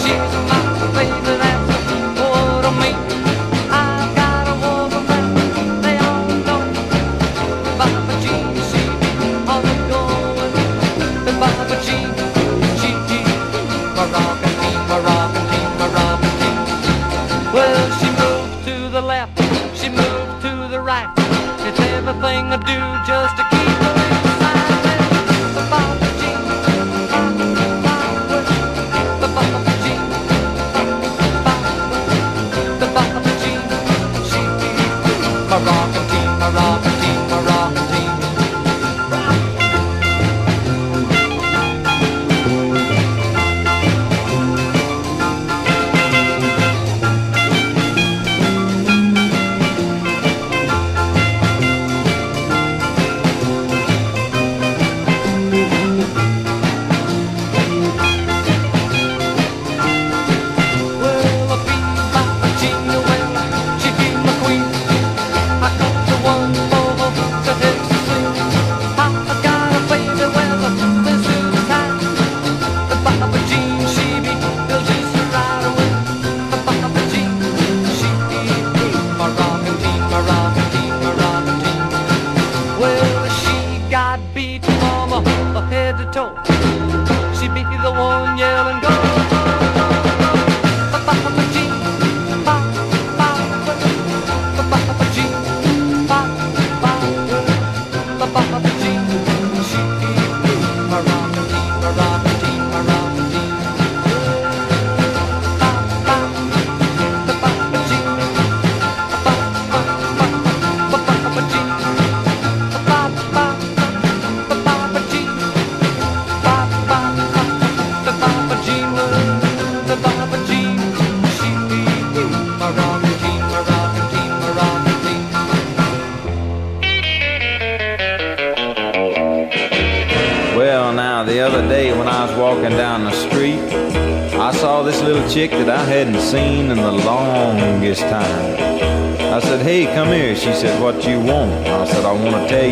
She's 0.00 0.32
my 0.48 0.60
baby, 0.94 1.59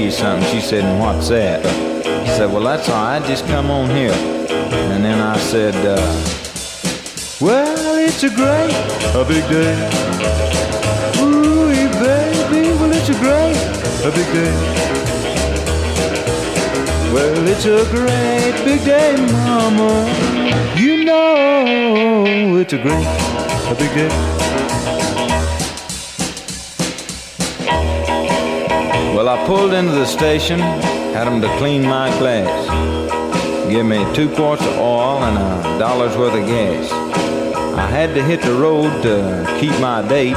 you 0.08 0.12
something. 0.12 0.48
She 0.50 0.60
said, 0.60 0.84
and 0.84 0.98
what's 0.98 1.28
that? 1.28 1.62
She 2.24 2.32
said, 2.32 2.50
well, 2.50 2.62
that's 2.62 2.88
all 2.88 3.04
right. 3.04 3.22
Just 3.26 3.46
come 3.46 3.70
on 3.70 3.90
here. 3.90 4.12
And 4.92 5.04
then 5.04 5.20
I 5.20 5.36
said, 5.36 5.74
uh, 5.74 5.96
well, 7.40 7.98
it's 7.98 8.22
a 8.22 8.30
great, 8.30 8.72
a 9.14 9.24
big 9.24 9.44
day. 9.50 9.76
Ooh, 11.20 11.68
baby, 12.00 12.68
well, 12.78 12.92
it's 12.92 13.10
a 13.10 13.18
great, 13.24 13.58
a 14.04 14.10
big 14.16 14.28
day. 14.32 14.54
Well, 17.12 17.48
it's 17.48 17.66
a 17.66 17.84
great 17.90 18.64
big 18.64 18.84
day, 18.84 19.14
mama. 19.32 19.90
You 20.76 21.04
know 21.04 22.56
it's 22.56 22.72
a 22.72 22.78
great, 22.78 23.06
a 23.06 23.74
big 23.78 23.94
day. 23.94 24.37
Well, 29.28 29.44
I 29.44 29.46
pulled 29.46 29.74
into 29.74 29.92
the 29.92 30.06
station, 30.06 30.58
had 30.58 31.26
them 31.26 31.42
to 31.42 31.48
clean 31.58 31.82
my 31.82 32.08
glass. 32.16 32.48
Give 33.68 33.84
me 33.84 34.02
two 34.14 34.34
quarts 34.34 34.62
of 34.62 34.78
oil 34.78 35.22
and 35.22 35.36
a 35.36 35.78
dollar's 35.78 36.16
worth 36.16 36.32
of 36.32 36.46
gas. 36.46 36.90
I 37.76 37.86
had 37.88 38.14
to 38.14 38.22
hit 38.22 38.40
the 38.40 38.54
road 38.54 39.02
to 39.02 39.58
keep 39.60 39.78
my 39.80 40.00
date, 40.00 40.32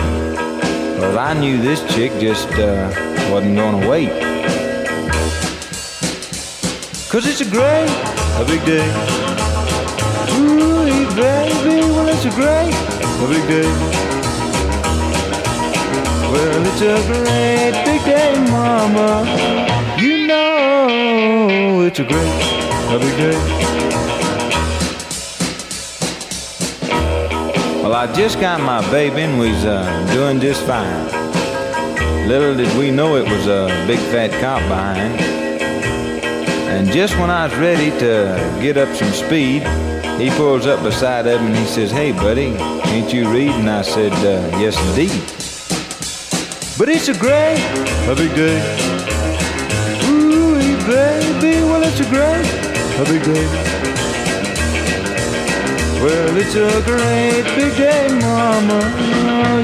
but 1.00 1.18
I 1.18 1.34
knew 1.40 1.62
this 1.62 1.80
chick 1.96 2.12
just 2.20 2.50
uh, 2.50 2.92
wasn't 3.32 3.56
gonna 3.56 3.90
wait. 3.90 4.10
Cause 7.10 7.26
it's 7.26 7.40
a 7.40 7.50
great, 7.50 7.88
a 8.42 8.44
big 8.46 8.66
day. 8.66 8.90
Ooh, 10.36 11.16
baby, 11.16 11.80
well 11.96 12.10
it's 12.10 12.26
a 12.26 12.32
great, 12.32 12.74
a 12.76 13.28
big 13.30 13.48
day. 13.48 14.01
Well, 16.32 16.66
it's 16.66 16.80
a 16.80 16.96
great 17.12 17.84
big 17.84 18.06
day, 18.06 18.34
mama. 18.50 19.26
You 20.00 20.28
know 20.28 21.82
it's 21.82 22.00
a 22.00 22.06
great, 22.06 22.26
a 22.88 22.98
big 22.98 23.18
day. 23.18 23.38
Well, 27.84 27.94
I 27.94 28.10
just 28.14 28.40
got 28.40 28.62
my 28.62 28.80
baby 28.90 29.24
and 29.24 29.38
was 29.38 29.66
uh, 29.66 30.08
doing 30.14 30.40
just 30.40 30.64
fine. 30.64 31.06
Little 32.30 32.56
did 32.56 32.78
we 32.78 32.92
know 32.92 33.18
it 33.18 33.30
was 33.30 33.48
a 33.48 33.68
big 33.86 34.00
fat 34.00 34.32
cop 34.40 34.62
behind. 34.70 35.20
And 36.70 36.90
just 36.94 37.18
when 37.20 37.30
I 37.30 37.48
was 37.48 37.58
ready 37.58 37.90
to 38.00 38.58
get 38.62 38.78
up 38.78 38.96
some 38.96 39.12
speed, 39.12 39.64
he 40.18 40.30
pulls 40.38 40.66
up 40.66 40.82
beside 40.82 41.26
me 41.26 41.34
and 41.34 41.58
he 41.58 41.66
says, 41.66 41.92
Hey, 41.92 42.14
buddy, 42.14 42.56
ain't 42.88 43.12
you 43.12 43.30
reading? 43.30 43.68
I 43.68 43.82
said, 43.82 44.14
uh, 44.14 44.58
Yes, 44.58 44.80
indeed. 44.88 45.41
But 46.82 46.90
it's 46.90 47.10
a 47.10 47.14
great, 47.14 47.62
a 48.10 48.16
big 48.16 48.34
day. 48.34 48.58
Ooh, 50.10 50.56
baby, 50.90 51.62
well, 51.62 51.84
it's 51.84 52.00
a 52.00 52.10
great, 52.10 52.42
a 52.98 53.06
big 53.06 53.24
day. 53.24 53.46
Well, 56.02 56.38
it's 56.38 56.56
a 56.56 56.82
great 56.84 57.44
big 57.56 57.78
day, 57.78 58.08
mama. 58.20 58.82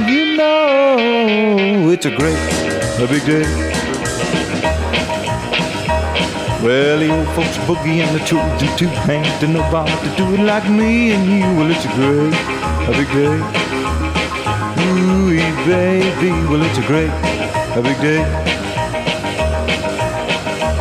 You 0.08 0.38
know 0.38 1.90
it's 1.90 2.06
a 2.06 2.16
great, 2.16 2.38
a 3.02 3.08
big 3.08 3.26
day. 3.26 3.48
Well, 6.62 7.00
the 7.00 7.10
old 7.18 7.28
folks 7.30 7.58
boogie 7.66 8.06
and 8.06 8.16
the 8.16 8.24
children 8.26 8.78
too 8.78 8.90
ain't 9.12 9.42
nobody 9.52 9.92
to 10.08 10.16
do 10.18 10.36
it 10.36 10.46
like 10.46 10.70
me 10.70 11.14
and 11.14 11.26
you. 11.26 11.42
Well, 11.58 11.72
it's 11.72 11.84
a 11.84 11.94
great, 11.96 12.36
a 12.88 12.92
big 12.96 13.12
day. 13.12 13.67
Baby, 15.68 16.32
well, 16.48 16.64
it's 16.64 16.78
a 16.78 16.82
great, 16.88 17.10
a 17.10 17.82
big 17.82 18.00
day. 18.00 18.22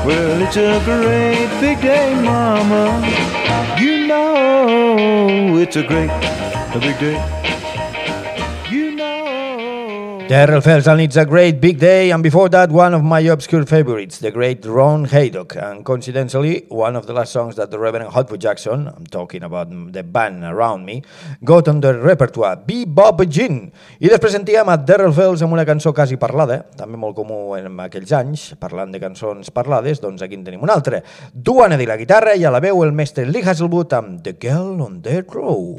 Well, 0.07 0.41
it's 0.41 0.57
a 0.57 0.81
great 0.85 1.61
big 1.61 1.81
day, 1.81 2.15
mama. 2.15 3.05
You 3.81 4.07
know 4.07 5.59
it's 5.59 5.75
a 5.75 5.83
great, 5.83 6.09
a 6.09 6.79
big 6.81 7.01
day. 7.01 7.36
You 10.27 10.33
know 10.33 10.47
Terrell 10.47 10.61
Fells 10.61 10.89
and 10.89 11.01
It's 11.01 11.15
a 11.15 11.25
Great 11.25 11.61
Big 11.61 11.79
Day, 11.79 12.11
and 12.11 12.21
before 12.21 12.49
that, 12.49 12.71
one 12.71 12.95
of 12.95 13.05
my 13.05 13.21
obscure 13.21 13.65
favorites, 13.65 14.19
the 14.19 14.33
great 14.33 14.67
Ron 14.67 15.05
Haydock, 15.05 15.55
and 15.55 15.85
coincidentally, 15.85 16.67
one 16.69 16.97
of 16.97 17.07
the 17.07 17.13
last 17.13 17.33
songs 17.33 17.55
that 17.55 17.71
the 17.71 17.79
Reverend 17.79 18.11
Hotfoot 18.11 18.41
Jackson, 18.41 18.89
I'm 18.89 19.07
talking 19.07 19.45
about 19.45 19.71
the 19.93 20.03
band 20.03 20.43
around 20.43 20.85
me, 20.85 21.05
got 21.45 21.69
on 21.69 21.81
the 21.81 21.95
repertoire, 21.95 22.57
Bebop 22.57 23.23
Gin. 23.31 23.71
I 24.01 24.11
després 24.11 24.35
sentíem 24.35 24.67
a 24.67 24.77
Terrell 24.83 25.15
Fells 25.15 25.45
amb 25.47 25.55
una 25.55 25.65
cançó 25.65 25.95
quasi 25.95 26.19
parlada, 26.19 26.65
també 26.75 26.99
molt 26.99 27.15
comú 27.15 27.55
en 27.55 27.79
aquells 27.87 28.11
anys, 28.19 28.49
parlant 28.59 28.91
de 28.91 28.99
cançons 28.99 29.55
parlades, 29.55 30.03
doncs 30.03 30.27
aquí 30.27 30.35
en 30.35 30.43
tenim 30.43 30.67
una 30.67 30.75
altra. 30.75 31.05
Duane 31.33 31.79
de 31.79 31.87
la 31.87 31.97
guitarra 32.03 32.35
i 32.35 32.43
a 32.43 32.51
la 32.51 32.59
veu 32.65 32.83
el 32.83 32.91
mestre 32.91 33.31
Lee 33.31 33.47
Hasselwood 33.47 33.95
amb 33.95 34.25
The 34.27 34.35
Girl 34.43 34.83
on 34.83 34.99
Dead 35.07 35.23
Row. 35.31 35.77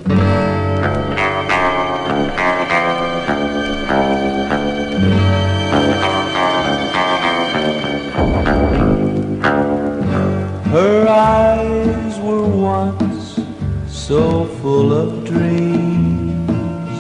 Her 10.72 11.08
eyes 11.08 12.20
were 12.20 12.46
once 12.46 13.40
so 13.88 14.44
full 14.60 14.92
of 14.92 15.24
dreams. 15.24 16.98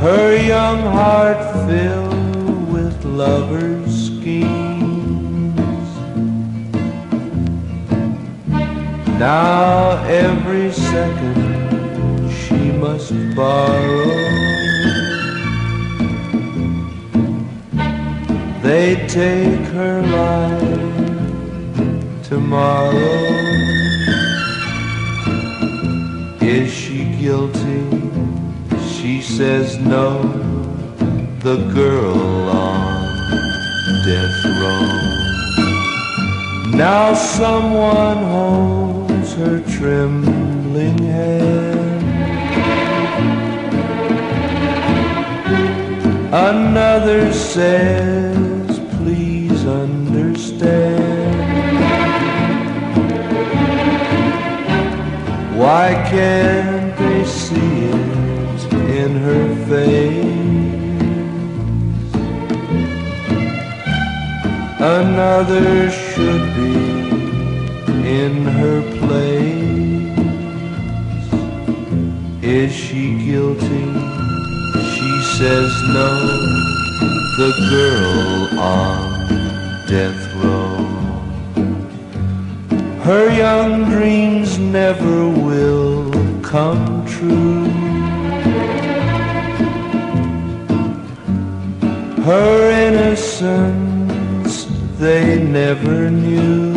Her 0.00 0.36
young 0.36 0.82
heart 0.82 1.42
filled 1.68 2.72
with 2.72 3.04
lovers' 3.04 4.06
schemes. 4.06 5.88
Now 9.18 10.04
every 10.06 10.70
second 10.70 12.30
she 12.30 12.70
must 12.70 13.12
borrow. 13.34 14.65
They 18.66 19.06
take 19.06 19.64
her 19.78 20.02
life 20.02 20.58
tomorrow. 22.24 23.22
Is 26.40 26.72
she 26.74 27.04
guilty? 27.20 27.86
She 28.90 29.22
says 29.22 29.78
no. 29.78 30.20
The 31.46 31.58
girl 31.72 32.48
on 32.48 33.06
death 34.04 34.44
row. 34.58 34.88
Now 36.76 37.14
someone 37.14 38.18
holds 38.34 39.32
her 39.34 39.60
trembling 39.78 40.98
hand. 40.98 41.76
Another 46.34 47.32
says, 47.32 48.45
Why 55.56 55.94
can't 56.10 56.94
they 56.98 57.24
see 57.24 57.86
it 57.86 58.72
in 59.00 59.16
her 59.16 59.46
face? 59.64 60.36
Another 64.78 65.90
should 65.90 66.54
be 66.54 66.76
in 68.22 68.44
her 68.44 68.82
place. 69.00 69.56
Is 72.44 72.70
she 72.70 73.16
guilty? 73.24 73.88
She 74.92 75.12
says 75.38 75.72
no, 75.96 76.10
the 77.38 77.50
girl 77.70 78.60
on 78.60 79.86
death. 79.88 80.25
Her 83.06 83.30
young 83.32 83.84
dreams 83.84 84.58
never 84.58 85.28
will 85.28 86.10
come 86.42 87.06
true. 87.06 87.66
Her 92.24 92.70
innocence 92.88 94.66
they 94.98 95.40
never 95.40 96.10
knew. 96.10 96.74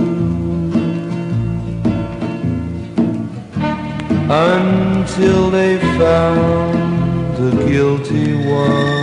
Until 4.30 5.50
they 5.50 5.80
found 5.98 7.38
the 7.38 7.52
guilty 7.68 8.36
one. 8.46 9.00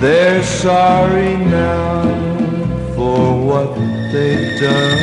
They're 0.00 0.42
sorry 0.42 1.36
now 1.36 2.27
for 2.98 3.24
what 3.50 3.70
they've 4.12 4.60
done. 4.60 4.98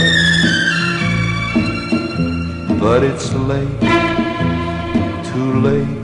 But 2.77 3.03
it's 3.03 3.33
late, 3.51 3.79
too 5.29 5.51
late 5.67 5.95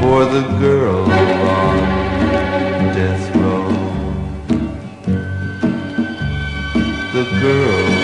for 0.00 0.20
the 0.34 0.44
girl 0.58 1.04
on 1.60 1.76
death 2.98 3.24
row. 3.36 3.68
The 7.14 7.24
girl 7.40 7.95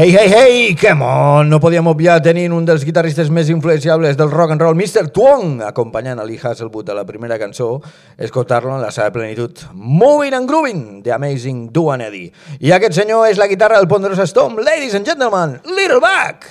Hey, 0.00 0.12
hey, 0.12 0.28
hey, 0.30 0.76
come 0.80 1.04
on! 1.04 1.50
No 1.52 1.58
podíem 1.60 1.84
obviar 1.90 2.22
tenint 2.24 2.54
un 2.56 2.64
dels 2.64 2.86
guitarristes 2.88 3.28
més 3.28 3.50
influenciables 3.52 4.16
del 4.16 4.30
rock 4.32 4.54
and 4.54 4.64
roll, 4.64 4.78
Mr. 4.78 5.10
Twong, 5.12 5.58
acompanyant 5.60 6.22
a 6.22 6.24
Lee 6.24 6.40
Hasselwood 6.40 6.88
a 6.88 6.96
la 6.96 7.04
primera 7.04 7.36
cançó, 7.36 7.82
escoltar-lo 8.16 8.72
en 8.78 8.80
la 8.80 8.94
seva 8.96 9.12
plenitud. 9.12 9.60
Moving 9.74 10.38
and 10.38 10.48
Grooving, 10.48 11.02
The 11.04 11.12
Amazing 11.18 11.68
Duane 11.76 12.08
Eddy. 12.08 12.24
I 12.64 12.72
aquest 12.78 12.96
senyor 13.02 13.28
és 13.28 13.36
la 13.36 13.50
guitarra 13.52 13.76
del 13.76 13.92
Ponderosa 13.92 14.24
Storm, 14.24 14.56
ladies 14.64 14.96
and 14.96 15.04
gentlemen, 15.04 15.60
Little 15.68 16.00
Back! 16.00 16.48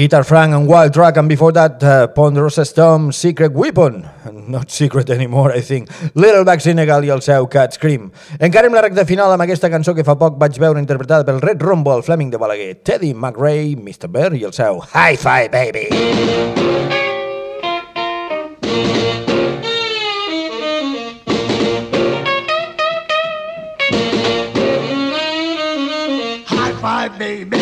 Guitar 0.00 0.24
Frank 0.24 0.54
and 0.54 0.66
Wild 0.66 0.94
Track, 0.94 1.18
and 1.18 1.28
before 1.28 1.52
that, 1.52 1.82
uh, 1.82 2.06
Ponderosa 2.06 2.64
Storm, 2.64 3.12
Secret 3.12 3.52
Weapon. 3.52 4.08
Not 4.48 4.70
secret 4.70 5.10
anymore, 5.10 5.52
I 5.52 5.60
think. 5.60 5.90
Little 6.14 6.42
Back 6.42 6.62
Senegal 6.62 7.04
i 7.04 7.10
el 7.12 7.20
seu 7.20 7.46
Cat 7.52 7.76
Scream. 7.76 8.08
Encarem 8.40 8.72
la 8.72 8.80
recta 8.80 9.04
final 9.04 9.28
amb 9.34 9.44
aquesta 9.44 9.68
cançó 9.68 9.92
que 9.92 10.00
fa 10.00 10.16
poc 10.16 10.40
vaig 10.40 10.56
veure 10.56 10.80
interpretada 10.80 11.28
pel 11.28 11.42
Red 11.44 11.60
Rombo, 11.60 11.92
el 11.92 12.00
Fleming 12.02 12.32
de 12.32 12.40
Balaguer, 12.40 12.78
Teddy 12.80 13.12
McRae, 13.12 13.76
Mr. 13.76 14.08
Bear 14.08 14.32
i 14.40 14.46
el 14.48 14.56
seu 14.56 14.80
Hi-Fi 14.80 15.52
Baby. 15.52 15.88
High 26.48 26.72
five, 26.80 27.18
baby. 27.18 27.59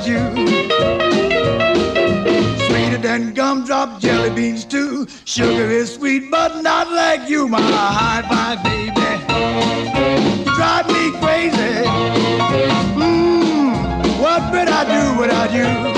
Without 0.00 0.06
you? 0.06 0.46
Sweeter 2.66 2.98
than 2.98 3.34
gumdrop 3.34 4.00
jelly 4.00 4.30
beans 4.30 4.64
too. 4.64 5.06
Sugar 5.24 5.70
is 5.70 5.94
sweet, 5.94 6.30
but 6.30 6.62
not 6.62 6.90
like 6.90 7.28
you, 7.28 7.48
my 7.48 7.60
high 7.60 8.22
five 8.28 8.62
baby. 8.62 9.00
You 10.38 10.54
drive 10.54 10.86
me 10.88 11.10
crazy. 11.20 11.84
Mmm, 12.96 14.20
what 14.20 14.52
would 14.52 14.68
I 14.68 14.84
do 14.84 15.20
without 15.20 15.52
you? 15.52 15.89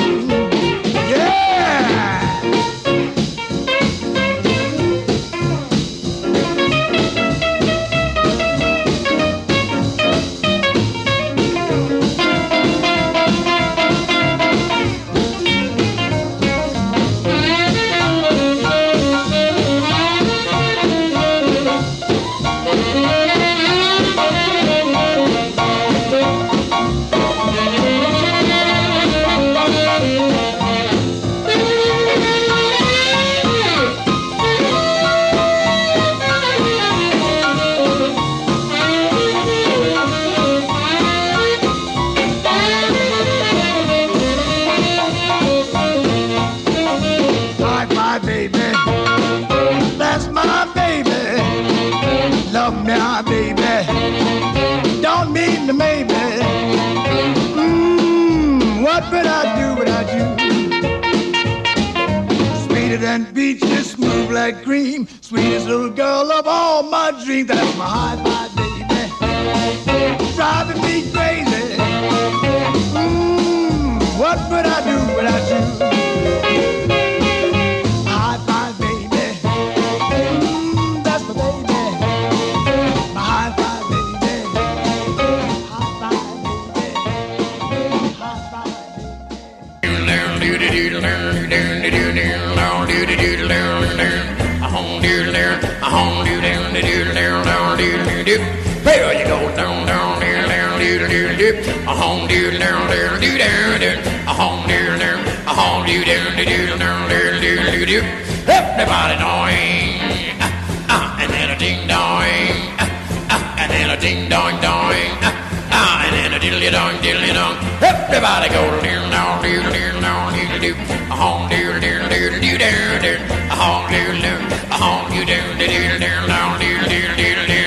diddly 116.62 116.70
dong, 116.70 116.94
diddly 117.02 117.34
dong. 117.34 117.56
Everybody 117.82 118.48
go 118.50 118.62
diddly 118.82 119.10
dong, 119.10 119.42
diddly 119.42 120.00
dong, 120.00 120.32
diddly 120.32 120.60
do. 120.60 120.72
A 121.10 121.16
hong 121.16 121.50
diddly 121.50 121.80
diddly 121.80 122.08
diddly 122.08 122.40
diddly 122.40 122.98
diddly. 123.00 123.50
A 123.50 123.54
hong 123.54 123.86
diddly, 123.90 124.70
a 124.70 124.74
hong 124.74 125.12
you 125.12 125.24
diddly 125.24 125.66
diddly 125.66 126.26
dong, 126.28 126.60
diddly 126.60 127.16
diddly. 127.16 127.61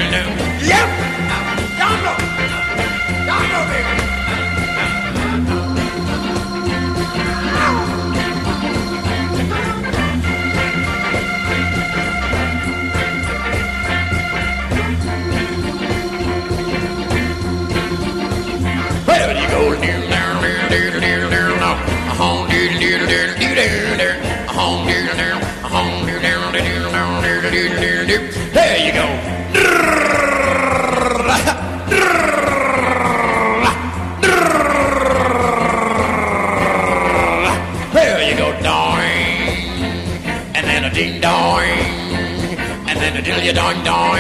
And 43.38 43.44
then 43.44 43.60
a 43.60 43.68
dilly 43.68 43.84
dong 43.84 44.18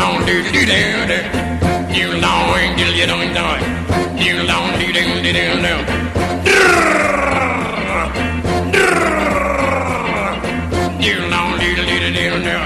long 0.00 0.24
do 0.24 0.42
do 0.42 0.60
do 0.70 0.82
do. 1.10 1.18
You 1.98 2.08
long 2.24 2.76
do 2.78 2.86
you 2.98 3.06
don't 3.12 3.32
do. 3.36 3.46
You 4.24 4.36
long 4.50 4.68
do 4.80 4.86
do 4.96 5.02
do 5.24 5.30
do 5.36 5.44
do. 5.64 5.74
You 11.06 11.16
long 11.32 11.52
do 11.60 11.68
do 11.76 11.82
do 11.90 11.96
do 12.16 12.28
do. 12.48 12.56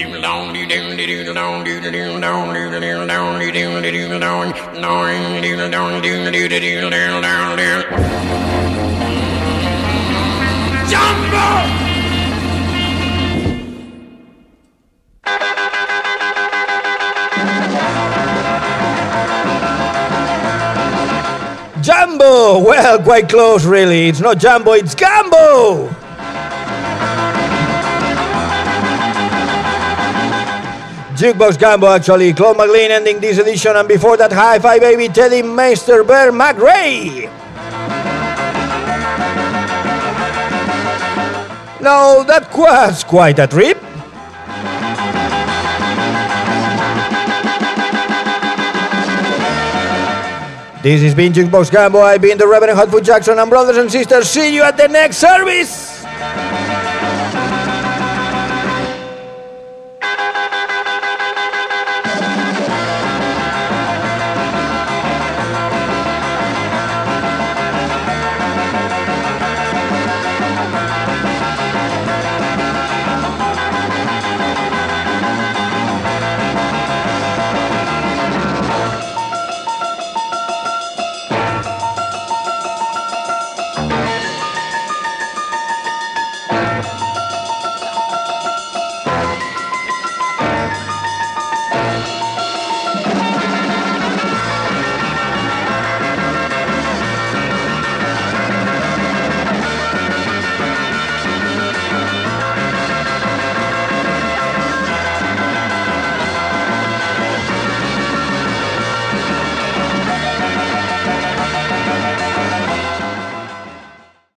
You 0.00 0.08
long 0.24 0.52
do 0.54 0.66
do 0.72 0.96
do 0.96 1.06
do 1.06 1.24
do 1.24 1.32
long 1.34 1.64
do 1.64 1.80
do 1.80 1.90
do 1.90 2.02
long 2.24 2.54
do 2.54 2.70
do 2.70 2.80
do 2.80 3.04
long 3.10 3.38
do 3.40 3.52
do 3.52 3.62
do 3.82 4.08
do 4.08 4.18
long 4.24 4.48
long 4.84 5.42
do 5.42 5.50
do 5.60 5.66
long 5.68 6.02
do 6.02 6.12
do 6.30 6.48
do 6.48 6.58
do 6.60 7.10
long 7.20 7.56
do. 7.60 7.70
Jumbo! 10.90 11.83
Well, 22.64 23.00
quite 23.00 23.28
close, 23.28 23.64
really. 23.64 24.08
It's 24.08 24.18
not 24.18 24.38
Jumbo, 24.38 24.72
it's 24.72 24.92
Gumbo! 24.92 25.86
Jukebox 31.14 31.60
Gumbo, 31.60 31.86
actually. 31.86 32.32
Claude 32.32 32.56
McLin 32.56 32.90
ending 32.90 33.20
this 33.20 33.38
edition, 33.38 33.76
and 33.76 33.86
before 33.86 34.16
that, 34.16 34.32
Hi 34.32 34.58
Fi 34.58 34.80
Baby, 34.80 35.06
Teddy 35.06 35.42
Meister, 35.42 36.02
Bear 36.02 36.32
McRae! 36.32 37.30
Now, 41.80 42.24
that 42.24 42.52
was 42.52 43.04
quite 43.04 43.38
a 43.38 43.46
trip. 43.46 43.78
This 50.84 51.00
has 51.00 51.14
been 51.14 51.32
Jukebox 51.32 51.72
Gumbo. 51.72 52.00
I've 52.00 52.20
been 52.20 52.36
the 52.36 52.46
Reverend 52.46 52.78
Hotfoot 52.78 53.04
Jackson, 53.04 53.38
and 53.38 53.48
brothers 53.48 53.78
and 53.78 53.90
sisters, 53.90 54.28
see 54.28 54.54
you 54.54 54.62
at 54.62 54.76
the 54.76 54.86
next 54.86 55.16
service! 55.16 55.93